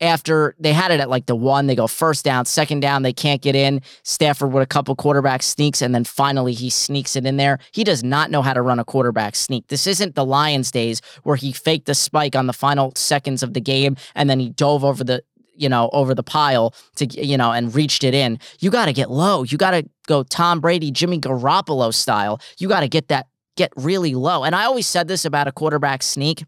[0.00, 3.12] after they had it at like the one, they go first down, second down, they
[3.12, 3.82] can't get in.
[4.02, 7.58] Stafford with a couple quarterback sneaks, and then finally he sneaks it in there.
[7.72, 9.66] He does not know how to run a quarterback sneak.
[9.68, 13.54] This isn't the Lions days where he faked the spike on the final seconds of
[13.54, 15.22] the game and then he dove over the
[15.54, 18.38] you know over the pile to you know and reached it in.
[18.60, 19.42] You got to get low.
[19.42, 22.40] You got to go Tom Brady, Jimmy Garoppolo style.
[22.58, 24.44] You got to get that get really low.
[24.44, 26.44] And I always said this about a quarterback sneak.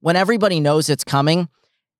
[0.00, 1.48] When everybody knows it's coming,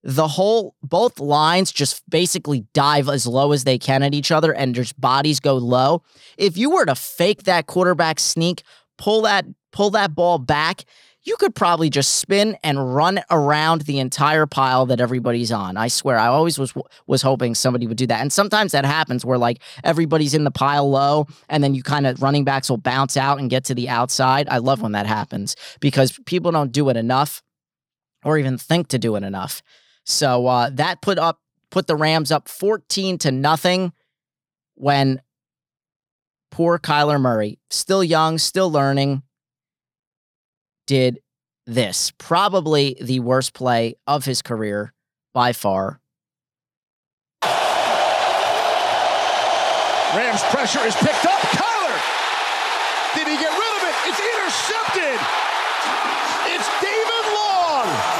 [0.06, 4.54] the whole both lines just basically dive as low as they can at each other
[4.54, 6.00] and just bodies go low.
[6.38, 8.62] If you were to fake that quarterback sneak,
[8.98, 10.84] pull that pull that ball back,
[11.24, 15.76] you could probably just spin and run around the entire pile that everybody's on.
[15.76, 16.72] I swear, I always was
[17.08, 18.20] was hoping somebody would do that.
[18.20, 22.06] And sometimes that happens where like everybody's in the pile low and then you kind
[22.06, 24.46] of running backs will bounce out and get to the outside.
[24.48, 27.42] I love when that happens because people don't do it enough
[28.24, 29.64] or even think to do it enough.
[30.06, 31.40] So uh, that put up
[31.70, 33.92] put the Rams up 14 to nothing
[34.76, 35.20] when
[36.50, 39.22] poor Kyler Murray, still young, still learning,
[40.86, 41.18] did
[41.66, 42.12] this.
[42.18, 44.94] Probably the worst play of his career
[45.34, 46.00] by far.
[50.14, 51.40] Rams pressure is picked up.
[51.50, 51.98] Kyler!
[53.16, 53.94] Did he get rid of it?
[54.06, 55.20] It's intercepted!
[56.54, 58.16] It's David Long!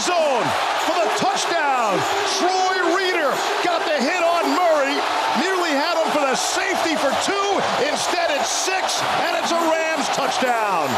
[0.00, 0.48] zone
[0.88, 2.00] for the touchdown.
[2.40, 4.96] Troy Reeder got the hit on Murray.
[5.36, 7.48] Nearly had him for the safety for two.
[7.84, 10.88] Instead, it's six, and it's a Rams touchdown.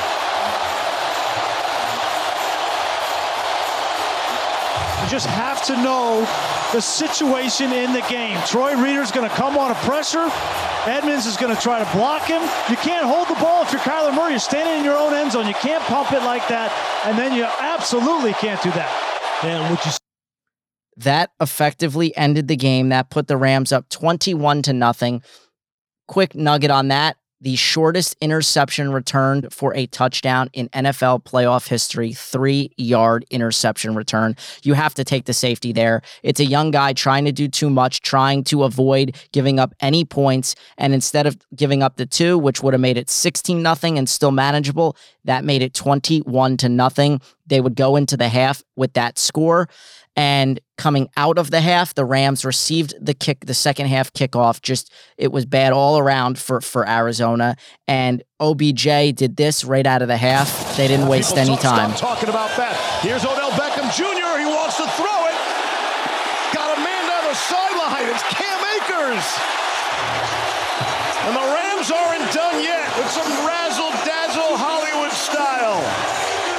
[5.03, 6.21] You just have to know
[6.73, 8.39] the situation in the game.
[8.47, 10.31] Troy Reeder's going to come on a pressure.
[10.85, 12.43] Edmonds is going to try to block him.
[12.69, 14.33] You can't hold the ball if you're Kyler Murray.
[14.33, 15.47] You're standing in your own end zone.
[15.47, 16.73] You can't pump it like that,
[17.07, 19.41] and then you absolutely can't do that.
[19.45, 19.93] And what you
[20.99, 22.91] that effectively ended the game.
[22.91, 25.23] That put the Rams up 21 to nothing.
[26.07, 32.13] Quick nugget on that the shortest interception returned for a touchdown in NFL playoff history,
[32.13, 34.37] three yard interception return.
[34.63, 36.03] You have to take the safety there.
[36.23, 40.05] It's a young guy trying to do too much, trying to avoid giving up any
[40.05, 40.55] points.
[40.79, 44.09] And instead of giving up the two, which would have made it 16 nothing and
[44.09, 47.21] still manageable, that made it 21 to nothing.
[47.47, 49.69] They would go into the half with that score.
[50.15, 54.61] And coming out of the half, the Rams received the kick, the second half kickoff.
[54.61, 57.57] Just it was bad all around for for Arizona.
[57.89, 60.77] And OBJ did this right out of the half.
[60.77, 61.95] They didn't waste any time.
[61.95, 62.77] talking about that.
[63.01, 64.37] Here's Odell Beckham Jr.
[64.37, 65.37] He wants to throw it.
[66.53, 68.13] Got a man down the sideline.
[68.13, 69.25] It's Cam Akers.
[71.25, 75.81] And the Rams aren't done yet with some razzle dazzle Hollywood style.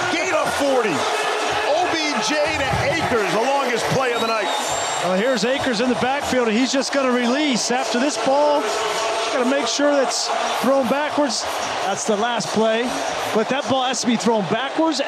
[0.09, 0.89] Gain of 40.
[0.89, 2.82] OBJ to
[3.13, 4.47] Akers, the longest play of the night.
[5.03, 8.61] Well, here's Akers in the backfield, and he's just going to release after this ball.
[8.61, 10.29] Got to make sure that's
[10.63, 11.43] thrown backwards.
[11.85, 12.81] That's the last play.
[13.35, 14.99] But that ball has to be thrown backwards.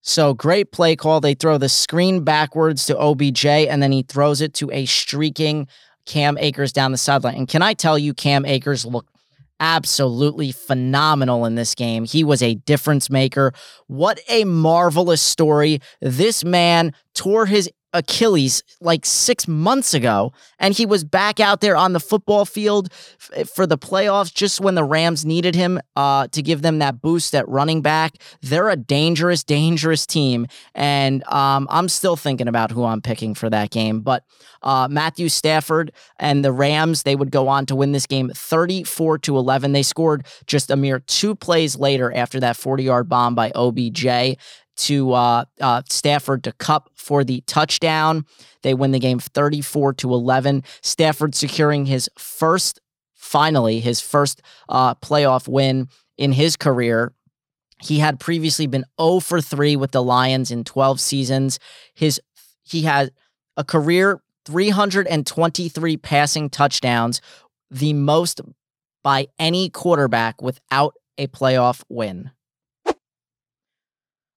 [0.00, 1.20] So great play call.
[1.20, 5.66] They throw the screen backwards to OBJ, and then he throws it to a streaking
[6.06, 7.34] Cam Akers down the sideline.
[7.34, 9.13] And can I tell you, Cam Akers looked
[9.60, 12.04] absolutely phenomenal in this game.
[12.04, 13.52] He was a difference maker.
[13.86, 15.80] What a marvelous story.
[16.00, 21.76] This man tore his Achilles like six months ago, and he was back out there
[21.76, 26.26] on the football field f- for the playoffs just when the Rams needed him uh,
[26.28, 28.14] to give them that boost at running back.
[28.42, 33.48] They're a dangerous, dangerous team, and um, I'm still thinking about who I'm picking for
[33.48, 34.00] that game.
[34.00, 34.24] But
[34.62, 39.18] uh, Matthew Stafford and the Rams, they would go on to win this game 34
[39.18, 39.72] to 11.
[39.72, 44.36] They scored just a mere two plays later after that 40 yard bomb by OBJ
[44.76, 48.24] to uh, uh, Stafford to Kupp for the touchdown.
[48.62, 50.62] They win the game 34 to 11.
[50.82, 52.80] Stafford securing his first,
[53.14, 57.12] finally, his first uh, playoff win in his career.
[57.82, 61.58] He had previously been 0 for 3 with the Lions in 12 seasons.
[61.94, 62.20] His
[62.62, 63.12] he had
[63.56, 67.20] a career 323 passing touchdowns,
[67.70, 68.40] the most
[69.02, 72.30] by any quarterback without a playoff win.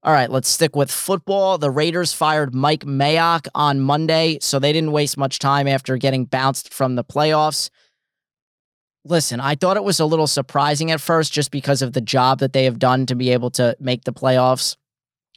[0.08, 1.58] All right, let's stick with football.
[1.58, 6.24] The Raiders fired Mike Mayock on Monday, so they didn't waste much time after getting
[6.24, 7.70] bounced from the playoffs.
[9.04, 12.40] Listen, I thought it was a little surprising at first just because of the job
[12.40, 14.78] that they have done to be able to make the playoffs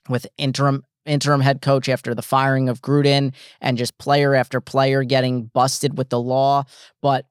[0.09, 5.03] with interim interim head coach after the firing of Gruden and just player after player
[5.03, 6.63] getting busted with the law,
[7.03, 7.27] but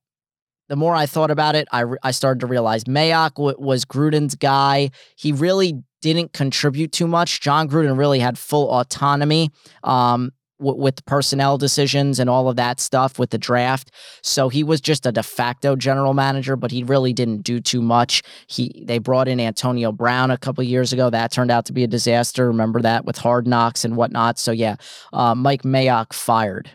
[0.68, 4.36] the more I thought about it, I, I started to realize Mayock w- was Gruden's
[4.36, 4.92] guy.
[5.16, 7.42] He really didn't contribute too much.
[7.42, 9.52] Jon Gruden really had full autonomy
[9.84, 13.92] um, w- with personnel decisions and all of that stuff with the draft.
[14.22, 17.82] So he was just a de facto general manager, but he really didn't do too
[17.82, 18.22] much.
[18.48, 21.10] He they brought in Antonio Brown a couple years ago.
[21.10, 22.48] That turned out to be a disaster.
[22.48, 24.40] Remember that with Hard Knocks and whatnot.
[24.40, 24.76] So yeah,
[25.14, 26.70] uh, Mike Mayock fired.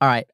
[0.00, 0.26] All right.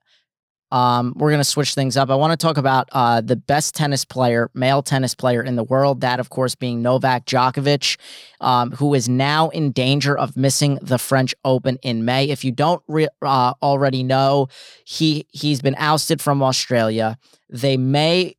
[0.72, 2.08] Um, we're going to switch things up.
[2.08, 5.62] I want to talk about uh, the best tennis player, male tennis player in the
[5.62, 6.00] world.
[6.00, 7.98] That, of course, being Novak Djokovic,
[8.40, 12.30] um, who is now in danger of missing the French Open in May.
[12.30, 14.48] If you don't re- uh, already know,
[14.84, 17.18] he he's been ousted from Australia.
[17.50, 18.36] They may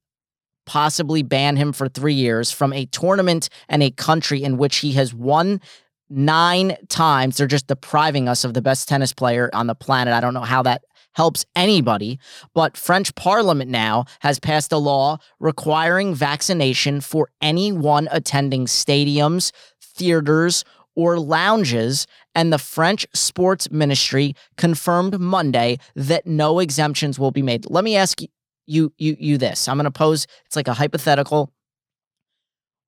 [0.65, 4.93] possibly ban him for three years from a tournament and a country in which he
[4.93, 5.61] has won
[6.09, 7.37] nine times.
[7.37, 10.13] They're just depriving us of the best tennis player on the planet.
[10.13, 12.19] I don't know how that helps anybody,
[12.53, 20.63] but French parliament now has passed a law requiring vaccination for anyone attending stadiums, theaters,
[20.95, 27.65] or lounges, and the French sports ministry confirmed Monday that no exemptions will be made.
[27.69, 28.21] Let me ask
[28.65, 29.67] you you you this.
[29.67, 31.51] I'm going to pose it's like a hypothetical.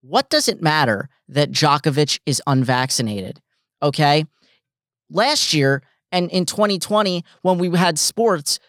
[0.01, 3.41] What does it matter that Djokovic is unvaccinated?
[3.81, 4.25] Okay?
[5.09, 8.59] Last year, and in 2020, when we had sports,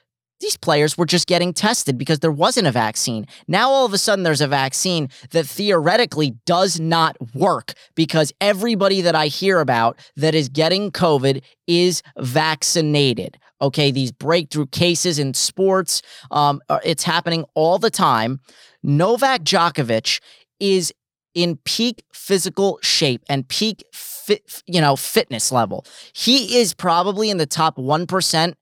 [0.40, 3.26] these players were just getting tested because there wasn't a vaccine.
[3.48, 9.00] Now, all of a sudden, there's a vaccine that theoretically does not work because everybody
[9.00, 13.38] that I hear about that is getting COVID is vaccinated.
[13.62, 18.40] Okay, these breakthrough cases in sports, um, it's happening all the time.
[18.82, 20.20] Novak Djokovic
[20.60, 20.92] is
[21.34, 23.84] in peak physical shape and peak
[24.26, 25.86] fit, you know, fitness level.
[26.12, 28.54] He is probably in the top 1%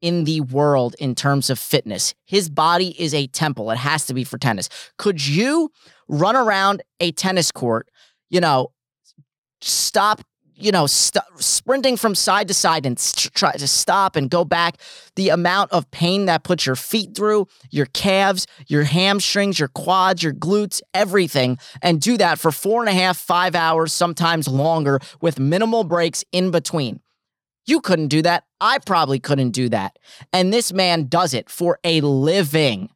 [0.00, 2.14] in the world in terms of fitness.
[2.26, 3.70] His body is a temple.
[3.70, 4.68] It has to be for tennis.
[4.98, 5.70] Could you
[6.08, 7.88] run around a tennis court,
[8.28, 8.72] you know,
[9.60, 10.20] stop
[10.56, 14.44] you know, st- sprinting from side to side and st- try to stop and go
[14.44, 14.76] back.
[15.16, 20.22] The amount of pain that puts your feet through, your calves, your hamstrings, your quads,
[20.22, 25.00] your glutes, everything, and do that for four and a half, five hours, sometimes longer,
[25.20, 27.00] with minimal breaks in between.
[27.66, 28.44] You couldn't do that.
[28.60, 29.98] I probably couldn't do that.
[30.32, 32.90] And this man does it for a living.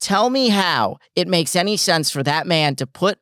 [0.00, 3.18] Tell me how it makes any sense for that man to put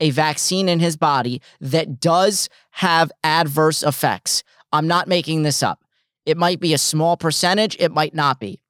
[0.00, 4.42] a vaccine in his body that does have adverse effects.
[4.72, 5.82] I'm not making this up.
[6.24, 8.60] It might be a small percentage, it might not be.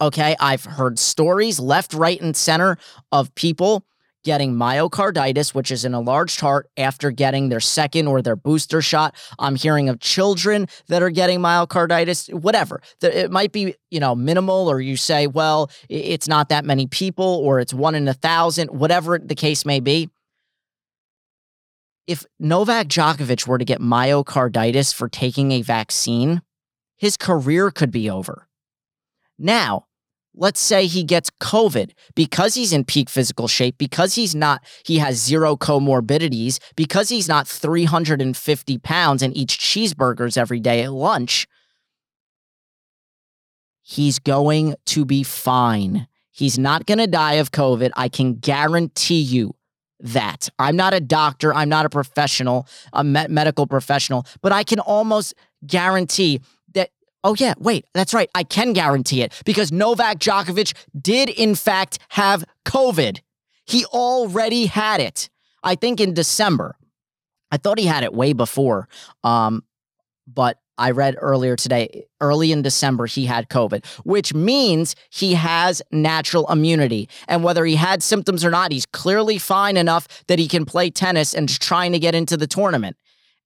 [0.00, 2.76] Okay, I've heard stories left, right, and center
[3.10, 3.86] of people
[4.24, 9.14] getting myocarditis, which is an enlarged heart, after getting their second or their booster shot.
[9.38, 12.80] I'm hearing of children that are getting myocarditis, whatever.
[13.02, 17.40] It might be, you know, minimal, or you say, well, it's not that many people,
[17.44, 20.08] or it's one in a thousand, whatever the case may be
[22.06, 26.42] if Novak Djokovic were to get myocarditis for taking a vaccine,
[26.96, 28.48] his career could be over.
[29.38, 29.86] Now,
[30.34, 34.98] let's say he gets COVID because he's in peak physical shape, because he's not, he
[34.98, 41.46] has zero comorbidities, because he's not 350 pounds and eats cheeseburgers every day at lunch,
[43.82, 46.08] he's going to be fine.
[46.30, 47.92] He's not going to die of COVID.
[47.96, 49.54] I can guarantee you
[50.00, 50.48] that.
[50.58, 54.80] I'm not a doctor, I'm not a professional, a me- medical professional, but I can
[54.80, 55.34] almost
[55.66, 56.40] guarantee
[56.74, 56.90] that
[57.22, 58.28] Oh, yeah, wait, that's right.
[58.34, 63.20] I can guarantee it because Novak Djokovic did, in fact, have COVID.
[63.64, 65.30] He already had it,
[65.62, 66.76] I think, in December.
[67.50, 68.88] I thought he had it way before.
[69.22, 69.62] Um,
[70.26, 75.80] but I read earlier today, early in December, he had COVID, which means he has
[75.92, 77.08] natural immunity.
[77.28, 80.90] And whether he had symptoms or not, he's clearly fine enough that he can play
[80.90, 82.96] tennis and trying to get into the tournament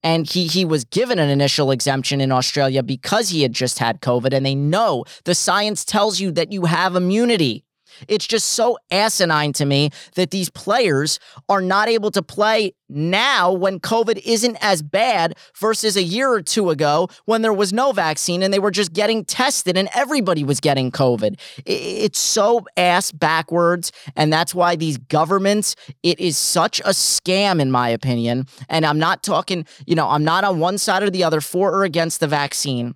[0.03, 4.01] and he he was given an initial exemption in Australia because he had just had
[4.01, 7.65] COVID and they know the science tells you that you have immunity.
[8.07, 13.51] It's just so asinine to me that these players are not able to play now
[13.51, 17.91] when COVID isn't as bad versus a year or two ago when there was no
[17.91, 21.39] vaccine and they were just getting tested and everybody was getting COVID.
[21.65, 23.91] It's so ass backwards.
[24.15, 28.47] And that's why these governments, it is such a scam, in my opinion.
[28.67, 31.71] And I'm not talking, you know, I'm not on one side or the other for
[31.73, 32.95] or against the vaccine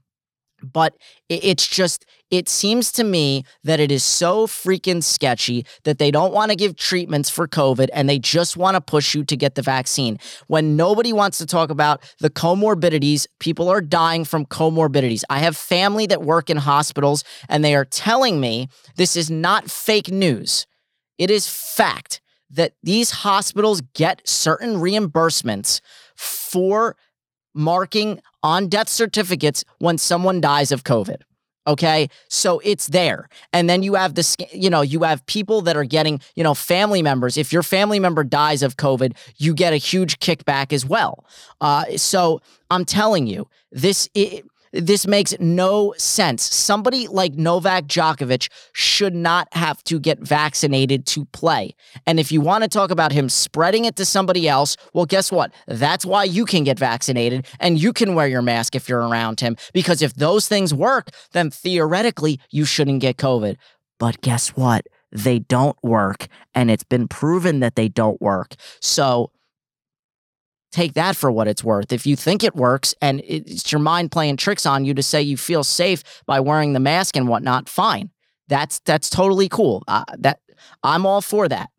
[0.64, 0.96] but
[1.30, 6.34] it's just it seems to me that it is so freaking sketchy that they don't
[6.34, 9.56] want to give treatments for covid and they just want to push you to get
[9.56, 10.18] the vaccine.
[10.48, 15.24] When nobody wants to talk about the comorbidities people are dying from comorbidities.
[15.30, 19.70] I have family that work in hospitals and they are telling me this is not
[19.70, 20.66] fake news.
[21.18, 25.82] It is fact that these hospitals get certain reimbursements
[26.16, 26.96] for
[27.54, 31.22] marking on death certificates when someone dies of COVID.
[31.66, 32.10] Okay.
[32.28, 33.30] So it's there.
[33.54, 36.54] And then you have this, you know, you have people that are getting, you know,
[36.54, 37.38] family members.
[37.38, 41.26] If your family member dies of COVID, you get a huge kickback as well.
[41.62, 46.44] Uh, so I'm telling you, this, it, this makes no sense.
[46.44, 51.76] Somebody like Novak Djokovic should not have to get vaccinated to play.
[52.08, 55.32] And if you want to talk about him spreading it to somebody else, well, guess
[55.32, 55.54] what?
[55.68, 59.40] That's why you can get vaccinated and you can wear your mask if you're around
[59.40, 59.56] him.
[59.74, 63.58] Because if those things work, then theoretically, you shouldn't get COVID.
[64.00, 64.88] But guess what?
[65.12, 66.28] They don't work.
[66.56, 68.56] And it's been proven that they don't work.
[68.82, 69.32] So,
[70.74, 71.94] take that for what it's worth.
[71.94, 75.22] If you think it works and it's your mind playing tricks on you to say
[75.22, 78.10] you feel safe by wearing the mask and whatnot, fine.
[78.48, 79.84] That's that's totally cool.
[79.88, 80.40] Uh, that
[80.84, 81.70] I'm all for that.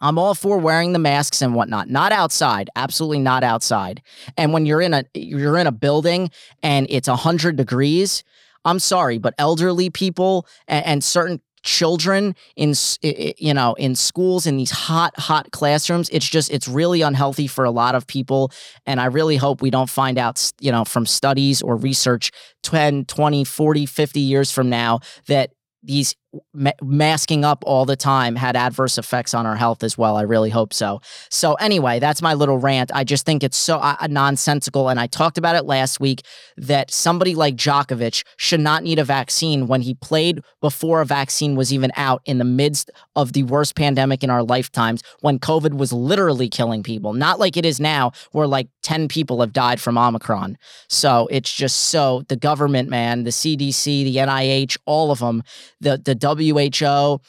[0.00, 1.88] I'm all for wearing the masks and whatnot.
[1.88, 4.00] Not outside, absolutely not outside.
[4.36, 6.30] And when you're in a you're in a building
[6.62, 8.22] and it's hundred degrees,
[8.64, 14.56] I'm sorry, but elderly people and, and certain children in you know in schools in
[14.56, 18.50] these hot hot classrooms it's just it's really unhealthy for a lot of people
[18.86, 22.30] and i really hope we don't find out you know from studies or research
[22.62, 25.50] 10 20 40 50 years from now that
[25.82, 26.14] these
[26.52, 30.16] ma- masking up all the time had adverse effects on our health as well.
[30.16, 31.00] I really hope so.
[31.28, 32.90] So, anyway, that's my little rant.
[32.94, 34.88] I just think it's so uh, nonsensical.
[34.88, 36.22] And I talked about it last week
[36.56, 41.56] that somebody like Djokovic should not need a vaccine when he played before a vaccine
[41.56, 45.74] was even out in the midst of the worst pandemic in our lifetimes when COVID
[45.74, 47.12] was literally killing people.
[47.12, 50.58] Not like it is now, where like 10 people have died from Omicron.
[50.88, 55.42] So, it's just so the government, man, the CDC, the NIH, all of them,
[55.80, 57.20] the, the WHO,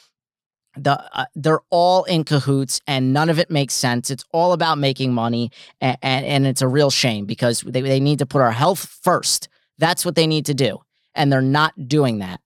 [0.76, 4.10] the uh, they're all in cahoots and none of it makes sense.
[4.10, 8.00] It's all about making money and, and, and it's a real shame because they, they
[8.00, 9.48] need to put our health first.
[9.78, 10.78] That's what they need to do.
[11.14, 12.40] And they're not doing that.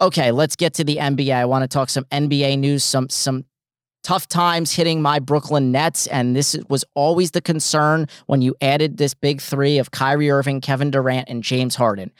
[0.00, 1.34] Okay, let's get to the NBA.
[1.34, 3.46] I want to talk some NBA news, some some
[4.06, 6.06] tough times hitting my Brooklyn Nets.
[6.06, 10.60] And this was always the concern when you added this big three of Kyrie Irving,
[10.60, 12.12] Kevin Durant, and James Harden.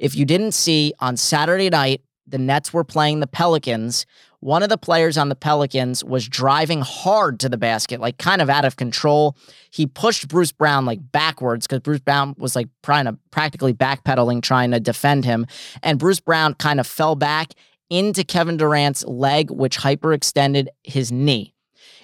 [0.00, 4.06] If you didn't see on Saturday night, the Nets were playing the Pelicans.
[4.40, 8.40] One of the players on the Pelicans was driving hard to the basket, like kind
[8.40, 9.36] of out of control.
[9.70, 14.42] He pushed Bruce Brown like backwards because Bruce Brown was like trying to practically backpedaling,
[14.42, 15.46] trying to defend him.
[15.82, 17.52] And Bruce Brown kind of fell back
[17.90, 21.52] into Kevin Durant's leg, which hyperextended his knee.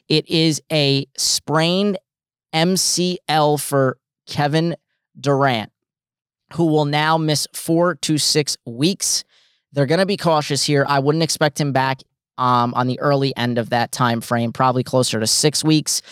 [0.08, 1.98] It is a sprained
[2.52, 4.76] MCL for Kevin
[5.18, 5.70] Durant,
[6.54, 9.24] who will now miss four to six weeks.
[9.72, 10.86] They're going to be cautious here.
[10.88, 12.00] I wouldn't expect him back
[12.38, 16.02] um, on the early end of that time frame, probably closer to six weeks.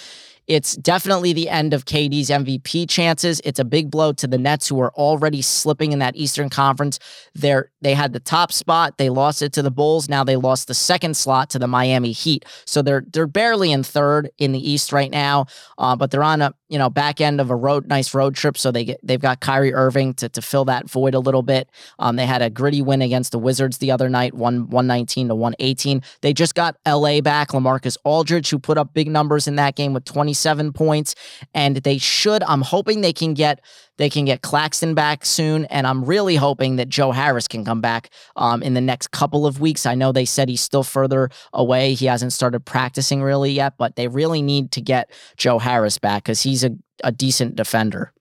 [0.47, 3.41] It's definitely the end of KD's MVP chances.
[3.45, 6.99] It's a big blow to the Nets, who are already slipping in that Eastern Conference.
[7.35, 8.99] They're, they had the top spot.
[8.99, 10.09] They lost it to the Bulls.
[10.09, 12.45] Now they lost the second slot to the Miami Heat.
[12.65, 15.47] So they're they're barely in third in the East right now,
[15.79, 18.59] uh, but they're on a you know back end of a road nice road trip.
[18.59, 21.71] So they get they've got Kyrie Irving to, to fill that void a little bit.
[21.99, 25.29] Um, they had a gritty win against the Wizards the other night, one one nineteen
[25.29, 26.03] to one eighteen.
[26.21, 29.93] They just got LA back, LaMarcus Aldridge, who put up big numbers in that game
[29.95, 31.15] with twenty 27 points,
[31.55, 32.43] and they should.
[32.43, 33.61] I'm hoping they can get
[33.97, 37.81] they can get Claxton back soon, and I'm really hoping that Joe Harris can come
[37.81, 39.87] back um, in the next couple of weeks.
[39.87, 43.95] I know they said he's still further away; he hasn't started practicing really yet, but
[43.95, 46.71] they really need to get Joe Harris back because he's a,
[47.05, 48.13] a decent defender.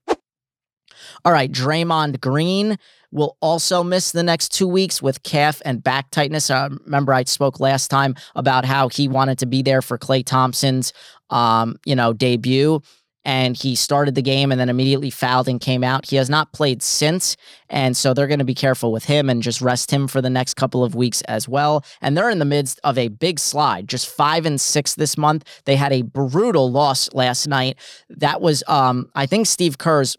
[1.24, 2.78] All right, Draymond Green
[3.14, 6.50] will also miss the next two weeks with calf and back tightness.
[6.50, 10.26] Uh, remember, I spoke last time about how he wanted to be there for Klay
[10.26, 10.92] Thompson's,
[11.30, 12.82] um, you know, debut.
[13.26, 16.10] And he started the game and then immediately fouled and came out.
[16.10, 17.38] He has not played since.
[17.70, 20.28] And so they're going to be careful with him and just rest him for the
[20.28, 21.82] next couple of weeks as well.
[22.02, 25.62] And they're in the midst of a big slide, just five and six this month.
[25.64, 27.78] They had a brutal loss last night.
[28.10, 30.18] That was, um, I think, Steve Kerr's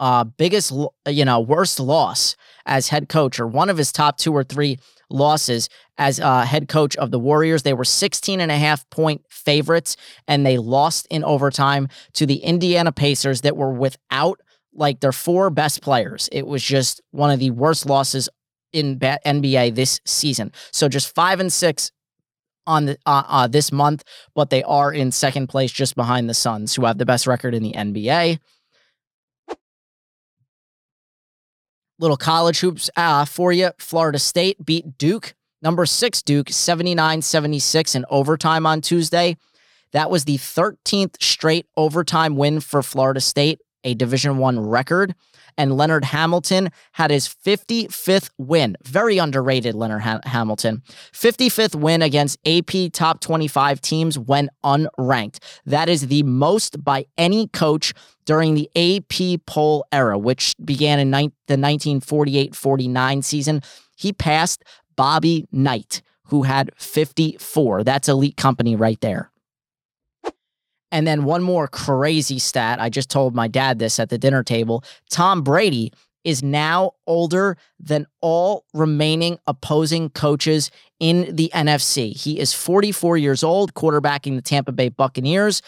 [0.00, 0.72] uh, biggest,
[1.06, 2.36] you know, worst loss
[2.66, 4.78] as head coach, or one of his top two or three
[5.10, 5.68] losses
[5.98, 7.62] as uh, head coach of the Warriors.
[7.62, 12.36] They were 16 and a half point favorites, and they lost in overtime to the
[12.36, 14.40] Indiana Pacers that were without
[14.72, 16.28] like their four best players.
[16.32, 18.28] It was just one of the worst losses
[18.72, 20.52] in NBA this season.
[20.72, 21.92] So just five and six
[22.66, 26.34] on the uh, uh, this month, but they are in second place just behind the
[26.34, 28.38] Suns, who have the best record in the NBA.
[31.98, 33.70] Little college hoops uh, for you.
[33.78, 39.36] Florida State beat Duke, number six Duke, 79 76 in overtime on Tuesday.
[39.92, 45.14] That was the 13th straight overtime win for Florida State, a Division One record
[45.56, 48.76] and Leonard Hamilton had his 55th win.
[48.84, 50.82] Very underrated, Leonard ha- Hamilton.
[51.12, 55.38] 55th win against AP top 25 teams when unranked.
[55.66, 57.92] That is the most by any coach
[58.24, 63.62] during the AP poll era, which began in ni- the 1948 49 season.
[63.96, 64.64] He passed
[64.96, 67.84] Bobby Knight, who had 54.
[67.84, 69.30] That's elite company right there.
[70.94, 72.80] And then one more crazy stat.
[72.80, 74.84] I just told my dad this at the dinner table.
[75.10, 75.92] Tom Brady
[76.22, 80.70] is now older than all remaining opposing coaches
[81.00, 82.16] in the NFC.
[82.16, 85.62] He is 44 years old, quarterbacking the Tampa Bay Buccaneers.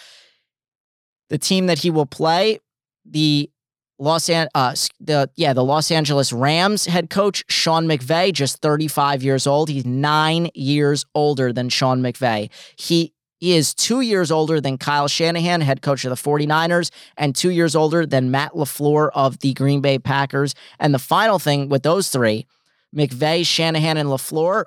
[1.28, 2.60] The team that he will play,
[3.04, 3.50] the
[3.98, 9.24] Los An- uh, the yeah the Los Angeles Rams head coach Sean McVay, just 35
[9.24, 9.70] years old.
[9.70, 12.48] He's nine years older than Sean McVay.
[12.78, 17.34] He he is two years older than Kyle Shanahan, head coach of the 49ers, and
[17.34, 20.54] two years older than Matt LaFleur of the Green Bay Packers.
[20.78, 22.46] And the final thing with those three,
[22.94, 24.64] McVay, Shanahan, and LaFleur,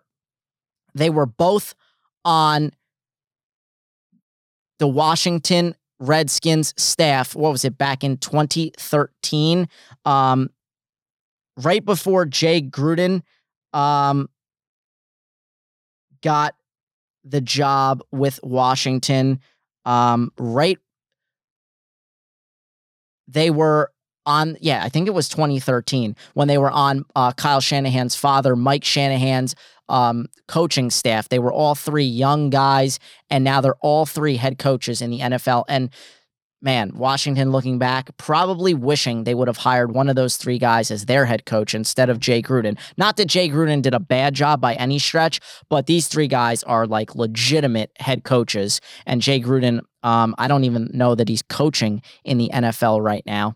[0.93, 1.73] they were both
[2.23, 2.71] on
[4.77, 7.35] the Washington Redskins staff.
[7.35, 9.67] What was it back in 2013?
[10.05, 10.49] Um,
[11.57, 13.23] right before Jay Gruden
[13.73, 14.29] um,
[16.21, 16.55] got
[17.23, 19.39] the job with Washington.
[19.85, 20.77] Um, right.
[23.27, 23.91] They were
[24.25, 28.55] on, yeah, I think it was 2013 when they were on uh, Kyle Shanahan's father,
[28.55, 29.55] Mike Shanahan's
[29.87, 31.29] um, coaching staff.
[31.29, 32.99] They were all three young guys,
[33.29, 35.65] and now they're all three head coaches in the NFL.
[35.67, 35.89] And
[36.61, 40.91] man, Washington looking back, probably wishing they would have hired one of those three guys
[40.91, 42.77] as their head coach instead of Jay Gruden.
[42.97, 45.39] Not that Jay Gruden did a bad job by any stretch,
[45.69, 48.81] but these three guys are like legitimate head coaches.
[49.05, 53.23] And Jay Gruden, um, I don't even know that he's coaching in the NFL right
[53.25, 53.55] now.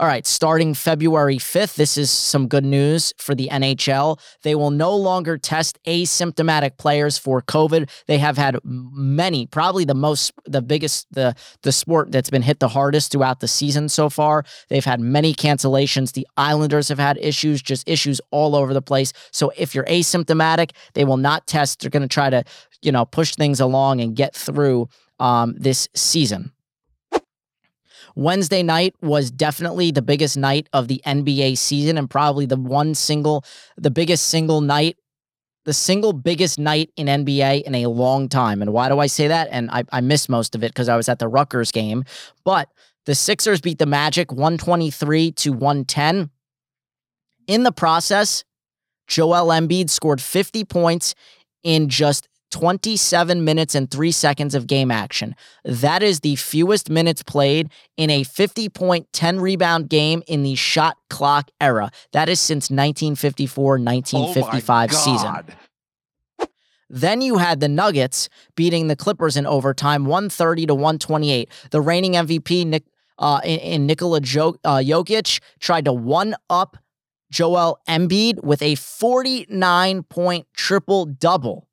[0.00, 4.20] All right, starting February 5th, this is some good news for the NHL.
[4.44, 7.90] They will no longer test asymptomatic players for COVID.
[8.06, 12.60] They have had many, probably the most, the biggest, the the sport that's been hit
[12.60, 14.44] the hardest throughout the season so far.
[14.68, 16.12] They've had many cancellations.
[16.12, 19.12] The Islanders have had issues, just issues all over the place.
[19.32, 21.80] So if you're asymptomatic, they will not test.
[21.80, 22.44] They're going to try to,
[22.82, 24.88] you know, push things along and get through
[25.18, 26.52] um, this season.
[28.18, 32.96] Wednesday night was definitely the biggest night of the NBA season and probably the one
[32.96, 33.44] single,
[33.76, 34.96] the biggest single night,
[35.64, 38.60] the single biggest night in NBA in a long time.
[38.60, 39.46] And why do I say that?
[39.52, 42.04] And I, I missed most of it because I was at the Rutgers game.
[42.42, 42.68] But
[43.06, 46.30] the Sixers beat the Magic 123 to 110.
[47.46, 48.42] In the process,
[49.06, 51.14] Joel Embiid scored 50 points
[51.62, 55.34] in just 27 minutes and three seconds of game action.
[55.64, 60.54] That is the fewest minutes played in a 50 point, 10 rebound game in the
[60.54, 61.90] shot clock era.
[62.12, 65.56] That is since 1954 1955 oh season.
[66.90, 71.50] Then you had the Nuggets beating the Clippers in overtime, 130 to 128.
[71.70, 72.84] The reigning MVP, Nick,
[73.18, 76.78] uh, in, in Nikola jo- uh, Jokic, tried to one up
[77.30, 81.67] Joel Embiid with a 49 point triple double.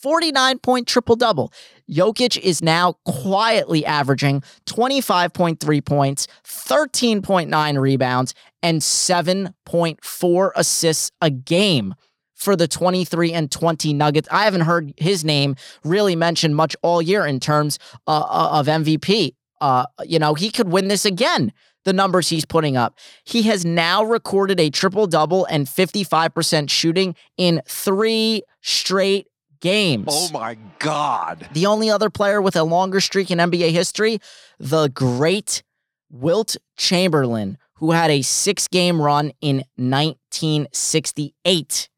[0.00, 1.52] 49 point triple double.
[1.90, 11.94] Jokic is now quietly averaging 25.3 points, 13.9 rebounds, and 7.4 assists a game
[12.34, 14.28] for the 23 and 20 Nuggets.
[14.30, 18.66] I haven't heard his name really mentioned much all year in terms uh, uh of
[18.66, 19.34] MVP.
[19.60, 21.52] Uh, you know, he could win this again.
[21.84, 22.98] The numbers he's putting up.
[23.24, 29.27] He has now recorded a triple double and 55% shooting in three straight
[29.60, 30.06] games.
[30.08, 31.48] Oh my God.
[31.52, 34.20] The only other player with a longer streak in NBA history,
[34.58, 35.62] the great
[36.10, 41.88] Wilt Chamberlain, who had a six game run in 1968.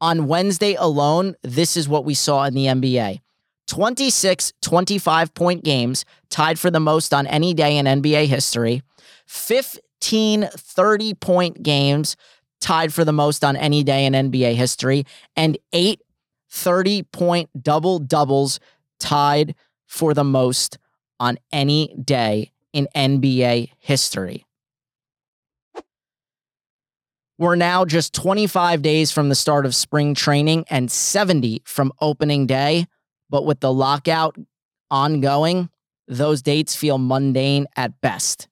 [0.00, 3.20] On Wednesday alone, this is what we saw in the NBA
[3.68, 8.82] 26 25 point games, tied for the most on any day in NBA history.
[9.26, 12.16] 15 30 point games,
[12.60, 15.06] tied for the most on any day in NBA history.
[15.36, 16.02] And eight
[16.52, 18.60] 30 point double doubles,
[19.00, 19.54] tied
[19.86, 20.78] for the most
[21.18, 24.44] on any day in NBA history.
[27.38, 32.46] We're now just 25 days from the start of spring training and 70 from opening
[32.46, 32.86] day.
[33.30, 34.36] But with the lockout
[34.90, 35.70] ongoing,
[36.06, 38.46] those dates feel mundane at best.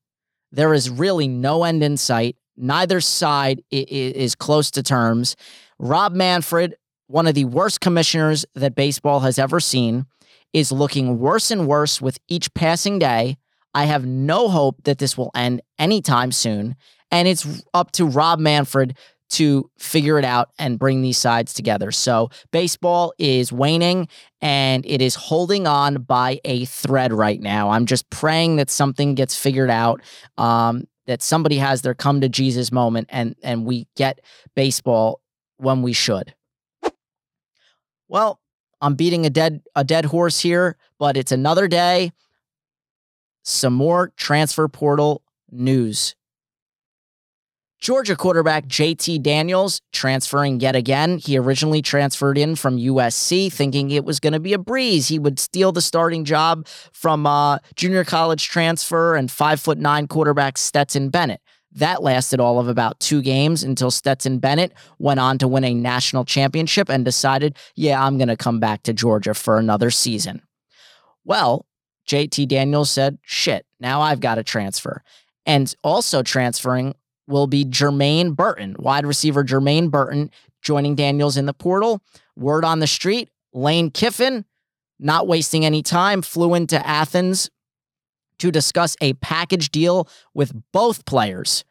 [0.50, 2.36] There is really no end in sight.
[2.56, 5.36] Neither side is close to terms.
[5.78, 6.74] Rob Manfred,
[7.10, 10.06] one of the worst commissioners that baseball has ever seen,
[10.52, 13.36] is looking worse and worse with each passing day.
[13.74, 16.76] I have no hope that this will end anytime soon.
[17.10, 18.96] And it's up to Rob Manfred
[19.30, 21.90] to figure it out and bring these sides together.
[21.90, 24.08] So baseball is waning
[24.40, 27.70] and it is holding on by a thread right now.
[27.70, 30.00] I'm just praying that something gets figured out.
[30.38, 34.20] Um, that somebody has their come to Jesus moment and and we get
[34.54, 35.20] baseball
[35.56, 36.34] when we should.
[38.10, 38.40] Well,
[38.80, 42.10] I'm beating a dead a dead horse here, but it's another day.
[43.44, 46.16] Some more transfer portal news.
[47.78, 51.18] Georgia quarterback JT Daniels transferring yet again.
[51.18, 55.06] He originally transferred in from USC thinking it was going to be a breeze.
[55.06, 60.08] He would steal the starting job from uh, junior college transfer and five foot nine
[60.08, 61.40] quarterback Stetson Bennett.
[61.72, 65.74] That lasted all of about two games until Stetson Bennett went on to win a
[65.74, 70.42] national championship and decided, yeah, I'm going to come back to Georgia for another season.
[71.24, 71.66] Well,
[72.08, 75.02] JT Daniels said, shit, now I've got to transfer.
[75.46, 76.94] And also transferring
[77.28, 80.30] will be Jermaine Burton, wide receiver Jermaine Burton,
[80.62, 82.02] joining Daniels in the portal.
[82.36, 84.44] Word on the street Lane Kiffin,
[84.98, 87.48] not wasting any time, flew into Athens
[88.40, 91.64] to discuss a package deal with both players,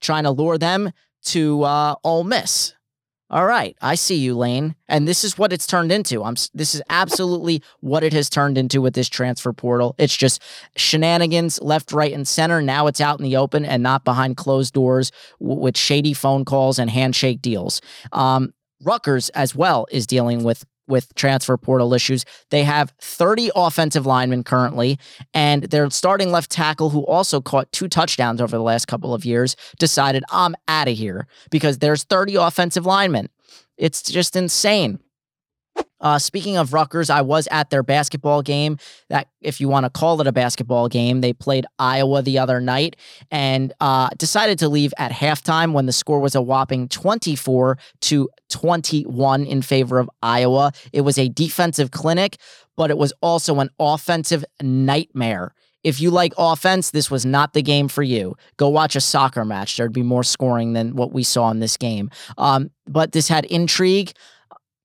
[0.00, 0.92] trying to lure them
[1.24, 2.74] to uh, Ole Miss.
[3.32, 4.74] All right, I see you, Lane.
[4.88, 6.24] And this is what it's turned into.
[6.24, 9.94] I'm this is absolutely what it has turned into with this transfer portal.
[9.98, 10.42] It's just
[10.74, 12.60] shenanigans left, right, and center.
[12.60, 16.44] Now it's out in the open and not behind closed doors w- with shady phone
[16.44, 17.80] calls and handshake deals.
[18.10, 18.52] Um,
[18.82, 22.24] Rutgers as well is dealing with with transfer portal issues.
[22.50, 24.98] They have 30 offensive linemen currently,
[25.32, 29.24] and their starting left tackle, who also caught two touchdowns over the last couple of
[29.24, 33.28] years, decided, I'm out of here because there's 30 offensive linemen.
[33.78, 34.98] It's just insane.
[36.00, 38.78] Uh, speaking of Rutgers, I was at their basketball game.
[39.08, 42.60] That, if you want to call it a basketball game, they played Iowa the other
[42.60, 42.96] night
[43.30, 48.28] and uh, decided to leave at halftime when the score was a whopping 24 to
[48.48, 50.72] 21 in favor of Iowa.
[50.92, 52.36] It was a defensive clinic,
[52.76, 55.54] but it was also an offensive nightmare.
[55.82, 58.36] If you like offense, this was not the game for you.
[58.58, 59.76] Go watch a soccer match.
[59.76, 62.10] There'd be more scoring than what we saw in this game.
[62.36, 64.12] Um, but this had intrigue.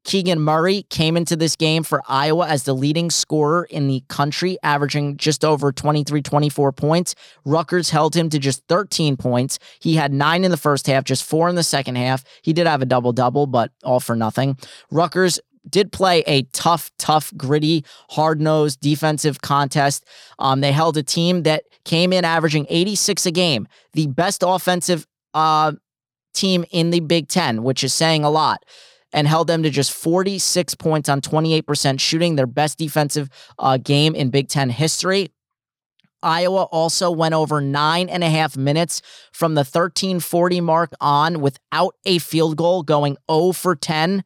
[0.05, 4.57] Keegan Murray came into this game for Iowa as the leading scorer in the country,
[4.61, 7.15] averaging just over 23, 24 points.
[7.43, 9.57] Rutgers held him to just 13 points.
[9.79, 12.23] He had nine in the first half, just four in the second half.
[12.43, 14.57] He did have a double double, but all for nothing.
[14.91, 20.05] Rutgers did play a tough, tough, gritty, hard nosed defensive contest.
[20.37, 25.07] Um, they held a team that came in averaging 86 a game, the best offensive
[25.33, 25.71] uh,
[26.35, 28.63] team in the Big Ten, which is saying a lot
[29.15, 34.13] and held them to just 46 points on 28% shooting, their best defensive uh, game
[34.13, 35.31] in Big Ten history.
[36.21, 39.01] Iowa also went over nine and a half minutes
[39.31, 44.23] from the 1340 mark on without a field goal, going 0 for 10.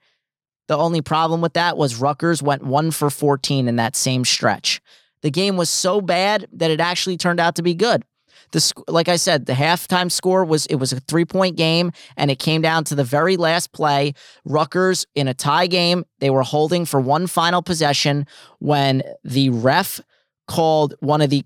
[0.68, 4.82] The only problem with that was Rutgers went 1 for 14 in that same stretch.
[5.22, 8.04] The game was so bad that it actually turned out to be good.
[8.52, 12.32] The like I said, the halftime score was it was a three point game, and
[12.32, 14.14] it came down to the very last play.
[14.46, 18.26] Rutgers in a tie game, they were holding for one final possession
[18.60, 20.02] when the ref
[20.48, 21.46] called one of the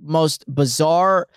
[0.00, 1.28] most bizarre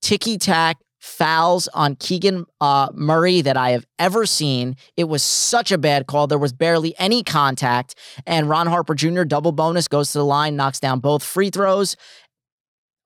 [0.00, 4.76] ticky tack fouls on Keegan uh, Murray that I have ever seen.
[4.96, 6.26] It was such a bad call.
[6.26, 7.94] There was barely any contact.
[8.26, 11.96] And Ron Harper Jr., double bonus, goes to the line, knocks down both free throws.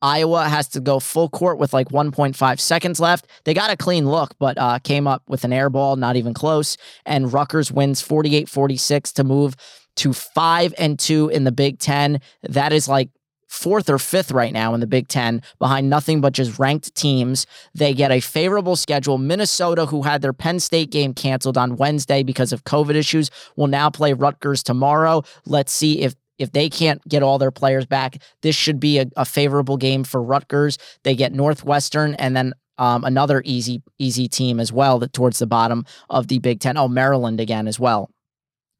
[0.03, 3.26] Iowa has to go full court with like 1.5 seconds left.
[3.44, 6.34] They got a clean look, but uh, came up with an air ball, not even
[6.34, 6.76] close.
[7.07, 9.55] And Rutgers wins 48 46 to move
[9.96, 12.20] to 5 and 2 in the Big Ten.
[12.42, 13.11] That is like
[13.53, 17.46] fourth or fifth right now in the Big Ten, behind nothing but just ranked teams.
[17.74, 19.18] They get a favorable schedule.
[19.18, 23.66] Minnesota, who had their Penn State game canceled on Wednesday because of COVID issues, will
[23.66, 25.22] now play Rutgers tomorrow.
[25.44, 29.07] Let's see if if they can't get all their players back, this should be a,
[29.16, 30.78] a favorable game for Rutgers.
[31.05, 35.47] They get Northwestern and then um, another easy easy team as well that towards the
[35.47, 36.76] bottom of the Big Ten.
[36.76, 38.11] Oh, Maryland again as well.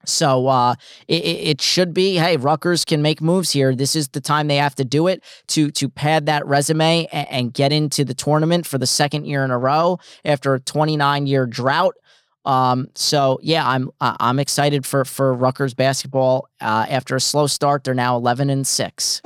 [0.05, 0.75] So uh,
[1.07, 3.75] it, it should be, hey, Rutgers can make moves here.
[3.75, 7.29] This is the time they have to do it to to pad that resume and,
[7.31, 11.27] and get into the tournament for the second year in a row after a 29
[11.27, 11.95] year drought.
[12.45, 16.49] Um, so yeah, I'm I'm excited for for Rutgers basketball.
[16.61, 19.23] Uh, after a slow start, they're now 11 and six.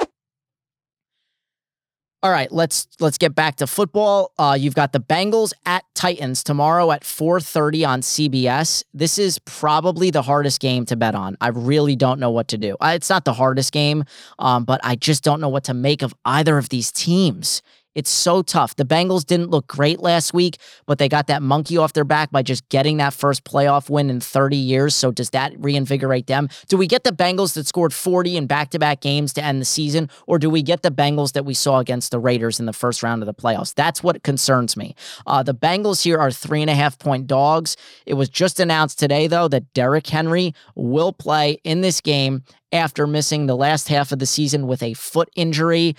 [2.23, 4.33] All right, let's let's get back to football.
[4.37, 8.83] Uh, you've got the Bengals at Titans tomorrow at 4:30 on CBS.
[8.93, 11.37] This is probably the hardest game to bet on.
[11.41, 12.77] I really don't know what to do.
[12.83, 14.05] It's not the hardest game,
[14.41, 17.63] um, but I just don't know what to make of either of these teams.
[17.97, 18.77] It's so tough.
[18.77, 22.31] The Bengals didn't look great last week, but they got that monkey off their back
[22.31, 24.95] by just getting that first playoff win in 30 years.
[24.95, 26.51] So does that reinvigorate them?
[26.69, 30.11] Do we get the Bengals that scored 40 in back-to-back games to end the season,
[30.27, 33.03] or do we get the Bengals that we saw against the Raiders in the first
[33.03, 33.75] round of the playoffs?
[33.75, 34.95] That's what concerns me.
[35.27, 37.79] Uh, the Bengals here are three and a half point dogs.
[38.05, 43.07] It was just announced today, though, that Derrick Henry will play in this game after
[43.07, 45.97] missing the last half of the season with a foot injury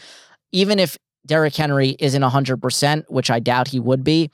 [0.53, 0.97] even if
[1.27, 4.31] Derrick Henry isn't 100%, which I doubt he would be,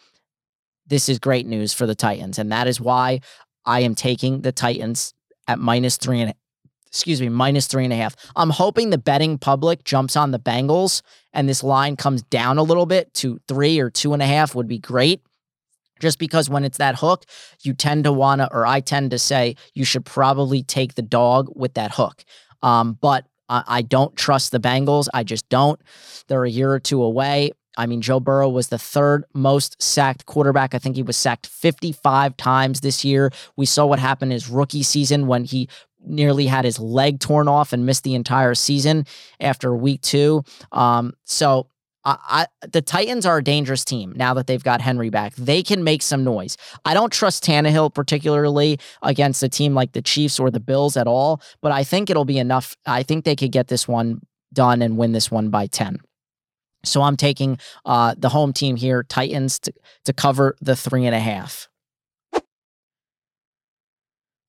[0.88, 2.38] this is great news for the Titans.
[2.40, 3.20] And that is why
[3.66, 5.14] I am taking the Titans
[5.48, 6.34] at minus three and
[6.88, 8.16] excuse me, minus three and a half.
[8.36, 11.02] I'm hoping the betting public jumps on the Bengals
[11.34, 14.54] and this line comes down a little bit to three or two and a half
[14.54, 15.22] would be great.
[16.00, 17.26] Just because when it's that hook,
[17.64, 21.02] you tend to want to, or I tend to say, you should probably take the
[21.02, 22.24] dog with that hook.
[22.62, 25.08] Um, but I don't trust the Bengals.
[25.14, 25.80] I just don't.
[26.28, 27.52] They're a year or two away.
[27.78, 30.76] I mean, Joe Burrow was the third most sacked quarterback.
[30.76, 33.32] I think he was sacked 55 times this year.
[33.56, 35.70] We saw what happened his rookie season when he
[36.06, 39.06] nearly had his leg torn off and missed the entire season
[39.40, 40.44] after week two.
[40.72, 41.68] Um, so
[42.06, 42.18] I,
[42.62, 45.36] I, the Titans are a dangerous team now that they've got Henry back.
[45.36, 46.58] They can make some noise.
[46.86, 51.08] I don't trust Tannehill particularly against a team like the Chiefs or the Bills at
[51.08, 52.76] all, but I think it'll be enough.
[52.86, 56.00] I think they could get this one done and win this one by 10.
[56.86, 59.74] So I'm taking uh, the home team here, Titans, to,
[60.06, 61.70] to cover the three and a half.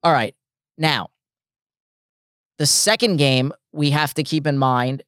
[0.02, 0.34] All right.
[0.76, 1.08] Now,
[2.58, 5.02] the second game we have to keep in mind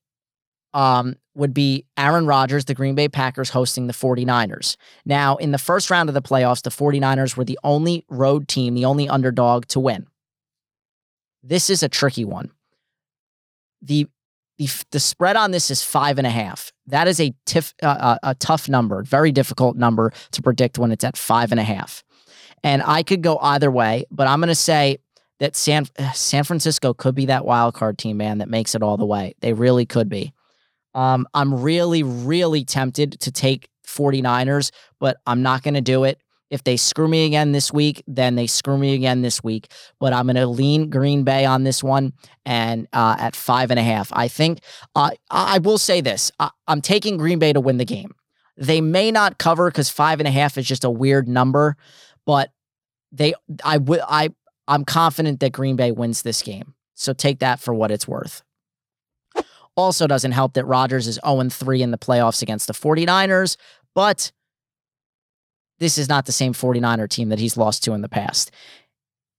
[0.76, 4.76] um, would be Aaron Rodgers, the Green Bay Packers, hosting the 49ers.
[5.06, 8.74] Now, in the first round of the playoffs, the 49ers were the only road team,
[8.74, 10.06] the only underdog to win.
[11.42, 12.52] This is a tricky one.
[13.82, 14.06] The
[14.58, 16.72] the, the spread on this is five and a half.
[16.86, 20.92] That is a, tif, uh, uh a tough number, very difficult number to predict when
[20.92, 22.02] it's at five and a half.
[22.64, 24.96] And I could go either way, but I'm going to say
[25.40, 28.96] that San San Francisco could be that wild card team, man, that makes it all
[28.96, 29.34] the way.
[29.40, 30.32] They really could be.
[30.96, 36.18] Um, I'm really, really tempted to take 49ers, but I'm not going to do it.
[36.48, 39.70] If they screw me again this week, then they screw me again this week.
[40.00, 42.12] But I'm going to lean Green Bay on this one
[42.46, 44.10] and uh, at five and a half.
[44.12, 44.60] I think
[44.94, 48.14] uh, I will say this I, I'm taking Green Bay to win the game.
[48.56, 51.76] They may not cover because five and a half is just a weird number,
[52.24, 52.52] but
[53.12, 53.34] they
[53.64, 54.30] I will I
[54.68, 56.74] I'm confident that Green Bay wins this game.
[56.94, 58.42] So take that for what it's worth.
[59.76, 63.56] Also doesn't help that Rodgers is 0 3 in the playoffs against the 49ers,
[63.94, 64.32] but
[65.78, 68.50] this is not the same 49er team that he's lost to in the past.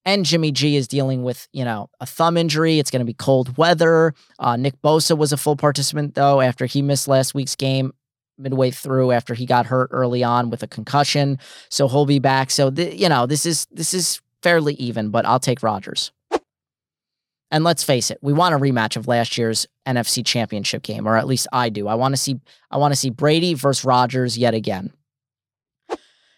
[0.05, 2.79] And Jimmy G is dealing with, you know, a thumb injury.
[2.79, 4.13] It's going to be cold weather.
[4.39, 7.91] Uh, Nick Bosa was a full participant, though, after he missed last week's game
[8.37, 11.39] midway through after he got hurt early on with a concussion.
[11.69, 12.51] So he'll be back.
[12.51, 16.11] So, th- you know, this is this is fairly even, but I'll take Rodgers.
[17.49, 21.15] And let's face it, we want a rematch of last year's NFC Championship game, or
[21.15, 21.87] at least I do.
[21.87, 22.39] I want to see
[22.71, 24.91] I want to see Brady versus Rodgers yet again.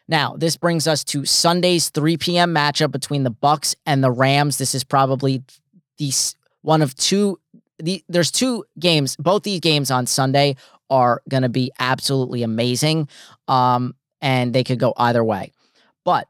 [0.07, 2.53] Now, this brings us to Sunday's 3 p.m.
[2.53, 4.57] matchup between the Bucks and the Rams.
[4.57, 5.43] This is probably
[5.99, 6.11] the
[6.61, 7.39] one of two.
[7.77, 9.15] The, there's two games.
[9.17, 10.55] Both these games on Sunday
[10.89, 13.07] are going to be absolutely amazing,
[13.47, 15.51] um, and they could go either way.
[16.03, 16.27] But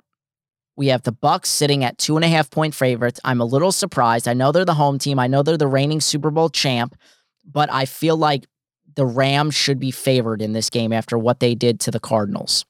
[0.79, 3.19] we have the Bucks sitting at two and a half point favorites.
[3.25, 4.29] I'm a little surprised.
[4.29, 5.19] I know they're the home team.
[5.19, 6.95] I know they're the reigning Super Bowl champ,
[7.43, 8.47] but I feel like
[8.95, 12.65] the Rams should be favored in this game after what they did to the Cardinals.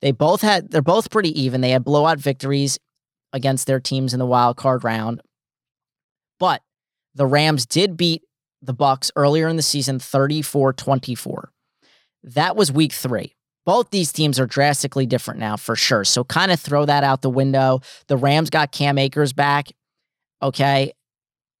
[0.00, 1.60] They both had they're both pretty even.
[1.60, 2.80] They had blowout victories
[3.32, 5.22] against their teams in the wild card round.
[6.40, 6.62] But
[7.14, 8.22] the Rams did beat
[8.62, 11.44] the Bucks earlier in the season 34-24.
[12.24, 13.32] That was week 3.
[13.64, 16.04] Both these teams are drastically different now for sure.
[16.04, 17.80] So kind of throw that out the window.
[18.08, 19.68] The Rams got Cam Akers back.
[20.42, 20.92] Okay.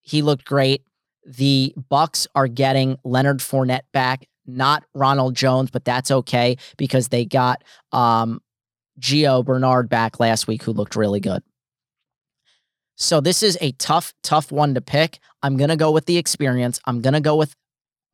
[0.00, 0.82] He looked great.
[1.24, 7.24] The Bucks are getting Leonard Fournette back not Ronald Jones, but that's okay because they
[7.24, 8.40] got um,
[9.00, 11.42] Gio Bernard back last week, who looked really good.
[12.96, 15.18] So this is a tough, tough one to pick.
[15.42, 16.80] I'm gonna go with the experience.
[16.86, 17.54] I'm gonna go with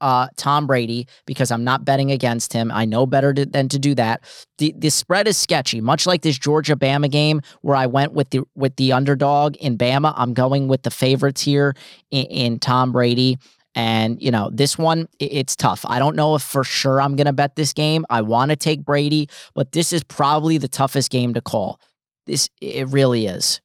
[0.01, 2.71] uh, Tom Brady because I'm not betting against him.
[2.73, 4.23] I know better to, than to do that.
[4.59, 8.31] The the spread is sketchy, much like this Georgia Bama game where I went with
[8.31, 10.13] the with the underdog in Bama.
[10.17, 11.75] I'm going with the favorites here
[12.11, 13.39] in, in Tom Brady.
[13.75, 15.85] And, you know, this one, it's tough.
[15.87, 18.05] I don't know if for sure I'm going to bet this game.
[18.11, 21.79] I want to take Brady, but this is probably the toughest game to call.
[22.27, 23.61] This, it really is.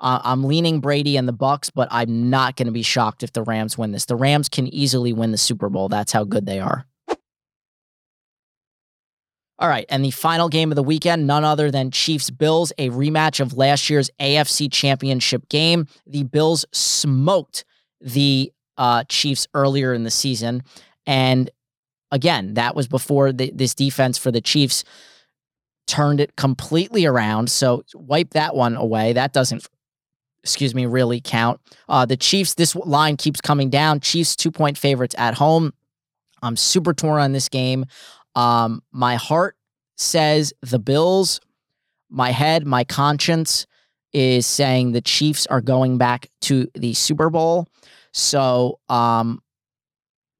[0.00, 3.32] Uh, I'm leaning Brady and the Bucks, but I'm not going to be shocked if
[3.32, 4.06] the Rams win this.
[4.06, 5.88] The Rams can easily win the Super Bowl.
[5.88, 6.86] That's how good they are.
[9.58, 12.88] All right, and the final game of the weekend, none other than Chiefs Bills, a
[12.88, 15.86] rematch of last year's AFC Championship game.
[16.06, 17.66] The Bills smoked
[18.00, 20.62] the uh, Chiefs earlier in the season.
[21.06, 21.50] And
[22.10, 24.82] again, that was before the, this defense for the Chiefs
[25.86, 27.50] turned it completely around.
[27.50, 29.12] So wipe that one away.
[29.12, 29.68] That doesn't,
[30.42, 31.60] excuse me, really count.
[31.88, 34.00] Uh, the Chiefs, this line keeps coming down.
[34.00, 35.72] Chiefs two point favorites at home.
[36.42, 37.84] I'm super torn on this game.
[38.34, 39.56] Um, my heart
[39.96, 41.40] says the Bills.
[42.08, 43.66] My head, my conscience
[44.12, 47.68] is saying the Chiefs are going back to the Super Bowl.
[48.12, 49.40] So um,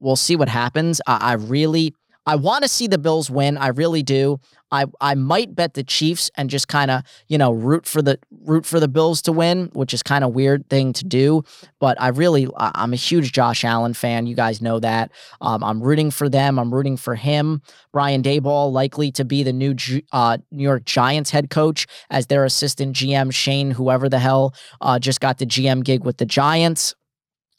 [0.01, 1.01] we'll see what happens.
[1.07, 1.95] I, I really
[2.31, 3.59] I want to see the Bills win.
[3.59, 4.39] I really do.
[4.71, 8.21] I I might bet the Chiefs and just kind of you know root for the
[8.45, 11.43] root for the Bills to win, which is kind of weird thing to do.
[11.81, 14.29] But I really I'm a huge Josh Allen fan.
[14.29, 15.11] You guys know that.
[15.41, 16.57] Um, I'm rooting for them.
[16.61, 17.63] I'm rooting for him.
[17.93, 19.75] Brian Daboll likely to be the new
[20.13, 25.01] uh, New York Giants head coach as their assistant GM Shane whoever the hell uh,
[25.01, 26.95] just got the GM gig with the Giants.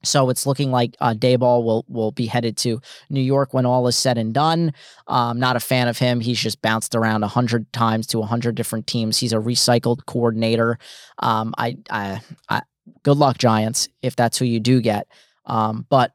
[0.04, 3.88] So it's looking like uh, Daboll will will be headed to New York when all
[3.88, 4.74] is said and done.
[5.08, 6.20] Um, not a fan of him.
[6.20, 9.18] He's just bounced around hundred times to hundred different teams.
[9.18, 10.78] He's a recycled coordinator.
[11.20, 12.62] Um, I, I, I,
[13.04, 15.08] good luck Giants if that's who you do get.
[15.46, 16.14] Um, but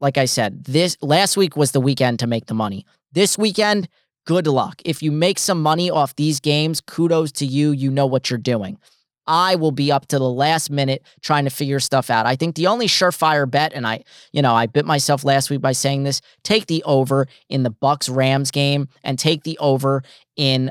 [0.00, 2.84] like I said, this last week was the weekend to make the money.
[3.12, 3.88] This weekend,
[4.26, 4.82] good luck.
[4.84, 7.70] If you make some money off these games, kudos to you.
[7.70, 8.78] You know what you're doing.
[9.26, 12.26] I will be up to the last minute trying to figure stuff out.
[12.26, 15.60] I think the only surefire bet, and I, you know, I bit myself last week
[15.60, 20.02] by saying this: take the over in the Bucks Rams game, and take the over
[20.36, 20.70] in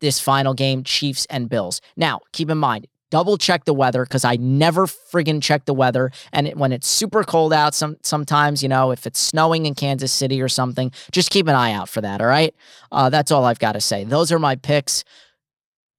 [0.00, 1.80] this final game, Chiefs and Bills.
[1.96, 6.10] Now, keep in mind, double check the weather because I never friggin' check the weather.
[6.32, 9.74] And it, when it's super cold out, some sometimes you know if it's snowing in
[9.74, 12.20] Kansas City or something, just keep an eye out for that.
[12.20, 12.54] All right,
[12.90, 14.04] uh, that's all I've got to say.
[14.04, 15.04] Those are my picks.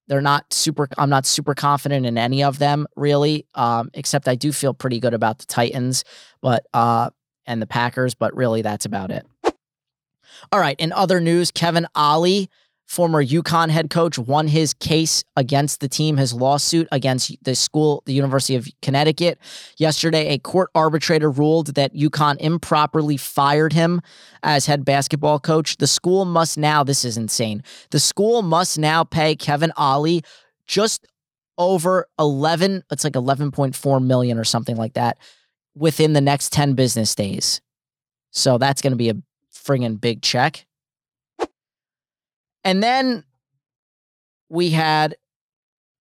[0.08, 0.88] They're not super.
[0.98, 5.00] I'm not super confident in any of them really, um, except I do feel pretty
[5.00, 6.04] good about the Titans,
[6.42, 7.10] but uh,
[7.46, 8.14] and the Packers.
[8.14, 9.26] But really, that's about it.
[10.52, 10.80] All right.
[10.80, 12.50] In other news, Kevin Ollie
[12.86, 18.04] former UConn head coach, won his case against the team, his lawsuit against the school,
[18.06, 19.40] the University of Connecticut.
[19.78, 24.02] Yesterday, a court arbitrator ruled that UConn improperly fired him
[24.44, 25.78] as head basketball coach.
[25.78, 30.22] The school must now, this is insane, the school must now pay Kevin Ollie
[30.68, 31.08] just
[31.58, 35.18] over 11, it's like 11.4 million or something like that
[35.74, 37.62] within the next 10 business days.
[38.32, 39.16] So that's going to be a
[39.54, 40.65] friggin' big check.
[42.66, 43.24] And then
[44.50, 45.16] we had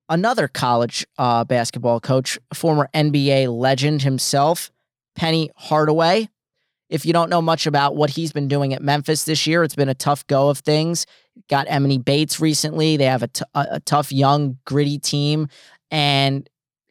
[0.08, 4.72] another college uh, basketball coach, former NBA legend himself,
[5.14, 6.28] Penny Hardaway.
[6.88, 9.74] If you don't know much about what he's been doing at Memphis this year, it's
[9.74, 11.06] been a tough go of things.
[11.48, 12.96] Got Emoni Bates recently.
[12.96, 15.48] They have a, t- a tough, young, gritty team
[15.90, 16.48] and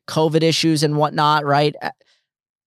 [0.08, 1.76] COVID issues and whatnot, right?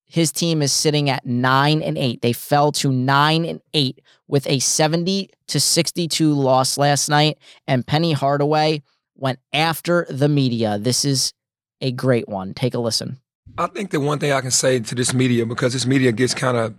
[0.06, 2.22] His team is sitting at nine and eight.
[2.22, 7.38] They fell to nine and eight with a 70 to 62 loss last night.
[7.66, 8.82] And Penny Hardaway
[9.16, 10.78] went after the media.
[10.78, 11.32] This is
[11.80, 12.54] a great one.
[12.54, 13.18] Take a listen.
[13.58, 16.34] I think the one thing I can say to this media, because this media gets
[16.34, 16.74] kind of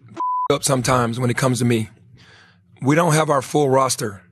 [0.52, 1.88] up sometimes when it comes to me,
[2.82, 4.22] we don't have our full roster.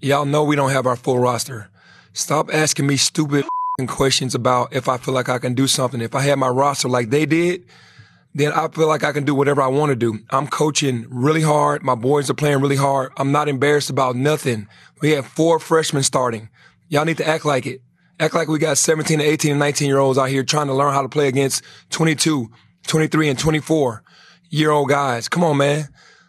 [0.00, 1.70] Y'all know we don't have our full roster.
[2.12, 3.46] Stop asking me stupid
[3.88, 6.00] questions about if I feel like I can do something.
[6.00, 7.64] If I had my roster like they did,
[8.34, 10.18] then I feel like I can do whatever I want to do.
[10.30, 11.84] I'm coaching really hard.
[11.84, 13.12] My boys are playing really hard.
[13.16, 14.66] I'm not embarrassed about nothing.
[15.00, 16.48] We have four freshmen starting.
[16.88, 17.80] Y'all need to act like it.
[18.18, 20.74] Act like we got 17 to 18 and 19 year olds out here trying to
[20.74, 22.50] learn how to play against 22,
[22.86, 24.02] 23 and 24
[24.50, 25.28] year old guys.
[25.28, 25.88] Come on, man.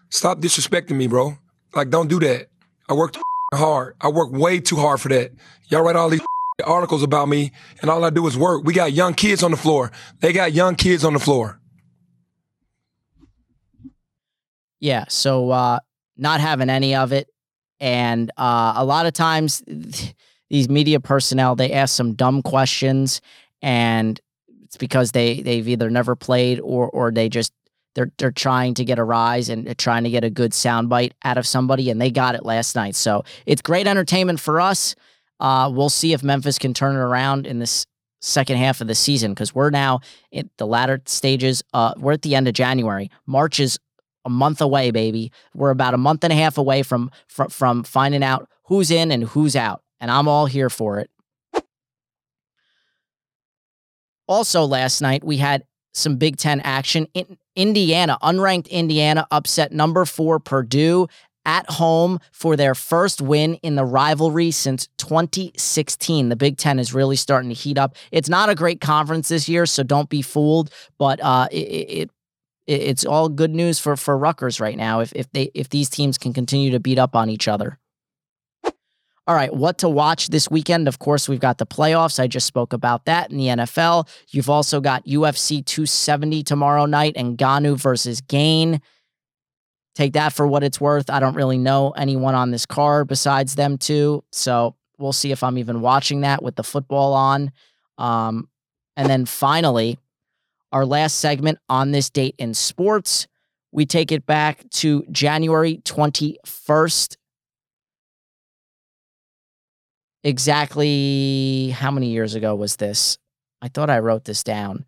[0.10, 1.38] Stop disrespecting me, bro.
[1.74, 2.50] Like, don't do that.
[2.88, 3.18] I worked
[3.54, 3.96] hard.
[4.00, 5.32] I work way too hard for that.
[5.70, 6.22] Y'all write all these
[6.66, 7.52] articles about me
[7.82, 8.64] and all I do is work.
[8.64, 9.92] We got young kids on the floor.
[10.20, 11.60] They got young kids on the floor.
[14.86, 15.06] Yeah.
[15.10, 15.80] So, uh,
[16.16, 17.28] not having any of it.
[17.80, 19.64] And uh, a lot of times,
[20.50, 23.20] these media personnel they ask some dumb questions,
[23.64, 24.20] and
[24.64, 27.52] it's because they they've either never played or or they just
[27.96, 31.40] they're they're trying to get a rise and trying to get a good soundbite out
[31.40, 32.96] of somebody, and they got it last night.
[32.96, 34.96] So it's great entertainment for us.
[35.40, 37.88] Uh, we'll see if Memphis can turn it around in this
[38.22, 40.00] second half of the season because we're now
[40.32, 41.64] in the latter stages.
[41.74, 43.10] Uh, we're at the end of January.
[43.26, 43.80] March is
[44.26, 45.32] a month away, baby.
[45.54, 49.12] We're about a month and a half away from from, from finding out who's in
[49.12, 51.10] and who's out, and I'm all here for it.
[54.28, 55.64] Also, last night we had
[55.94, 57.08] some Big Ten action.
[57.14, 61.08] In Indiana, unranked Indiana, upset number four Purdue
[61.46, 66.30] at home for their first win in the rivalry since 2016.
[66.30, 67.96] The Big Ten is really starting to heat up.
[68.12, 70.72] It's not a great conference this year, so don't be fooled.
[70.98, 72.12] But uh, it, it
[72.68, 76.18] it's all good news for for Rutgers right now if if they if these teams
[76.18, 77.80] can continue to beat up on each other.
[79.28, 80.88] All right, what to watch this weekend?
[80.88, 82.20] Of course, we've got the playoffs.
[82.20, 84.08] I just spoke about that in the NFL.
[84.30, 88.82] You've also got UFC 270 tomorrow night and Ngannou versus Gane.
[89.96, 91.10] Take that for what it's worth.
[91.10, 94.24] I don't really know anyone on this card besides them two.
[94.32, 97.52] So we'll see if I'm even watching that with the football on.
[97.98, 98.48] Um,
[98.96, 99.98] and then finally,
[100.76, 103.28] our last segment on this date in sports.
[103.72, 107.16] We take it back to January 21st.
[110.26, 113.18] Exactly how many years ago was this?
[113.62, 114.84] I thought I wrote this down.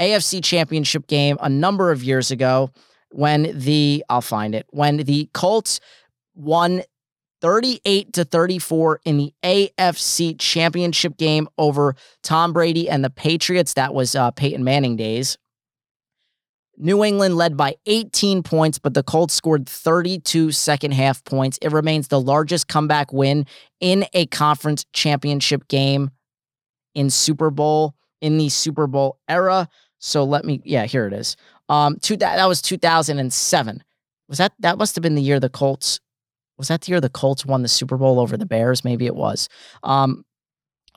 [0.00, 2.70] AFC Championship game a number of years ago
[3.10, 5.80] when the, I'll find it, when the Colts
[6.36, 6.82] won
[7.40, 13.74] 38 to 34 in the AFC Championship game over Tom Brady and the Patriots.
[13.74, 15.36] That was uh, Peyton Manning days.
[16.78, 21.58] New England led by 18 points, but the Colts scored 32 second half points.
[21.62, 23.46] It remains the largest comeback win
[23.80, 26.10] in a conference championship game
[26.94, 29.68] in Super Bowl in the Super Bowl era.
[29.98, 31.36] So let me, yeah, here it is.
[31.68, 33.82] Um, two, that, that was 2007.
[34.28, 36.00] Was that that must have been the year the Colts
[36.58, 38.84] was that the year the Colts won the Super Bowl over the Bears?
[38.84, 39.48] Maybe it was.
[39.82, 40.24] Um,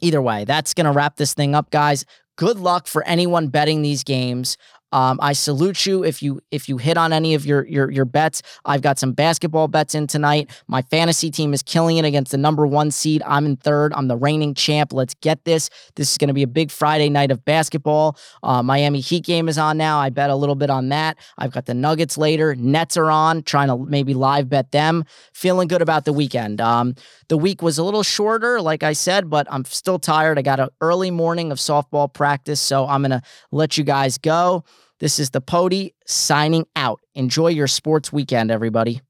[0.01, 2.05] either way, that's going to wrap this thing up, guys.
[2.37, 4.57] Good luck for anyone betting these games.
[4.91, 8.05] Um, I salute you if you if you hit on any of your your your
[8.05, 8.41] bets.
[8.65, 10.49] I've got some basketball bets in tonight.
[10.67, 13.21] My fantasy team is killing it against the number one seed.
[13.25, 13.93] I'm in third.
[13.93, 14.93] I'm the reigning champ.
[14.93, 15.69] Let's get this.
[15.95, 18.17] This is going to be a big Friday night of basketball.
[18.43, 19.99] Uh, Miami Heat game is on now.
[19.99, 21.17] I bet a little bit on that.
[21.37, 22.55] I've got the Nuggets later.
[22.55, 23.43] Nets are on.
[23.43, 25.05] Trying to maybe live bet them.
[25.33, 26.61] Feeling good about the weekend.
[26.61, 26.95] Um,
[27.27, 30.39] the week was a little shorter, like I said, but I'm still tired.
[30.39, 33.21] I got an early morning of softball practice, so I'm gonna
[33.51, 34.63] let you guys go.
[34.99, 36.99] This is the Pody signing out.
[37.15, 39.01] Enjoy your sports weekend, everybody.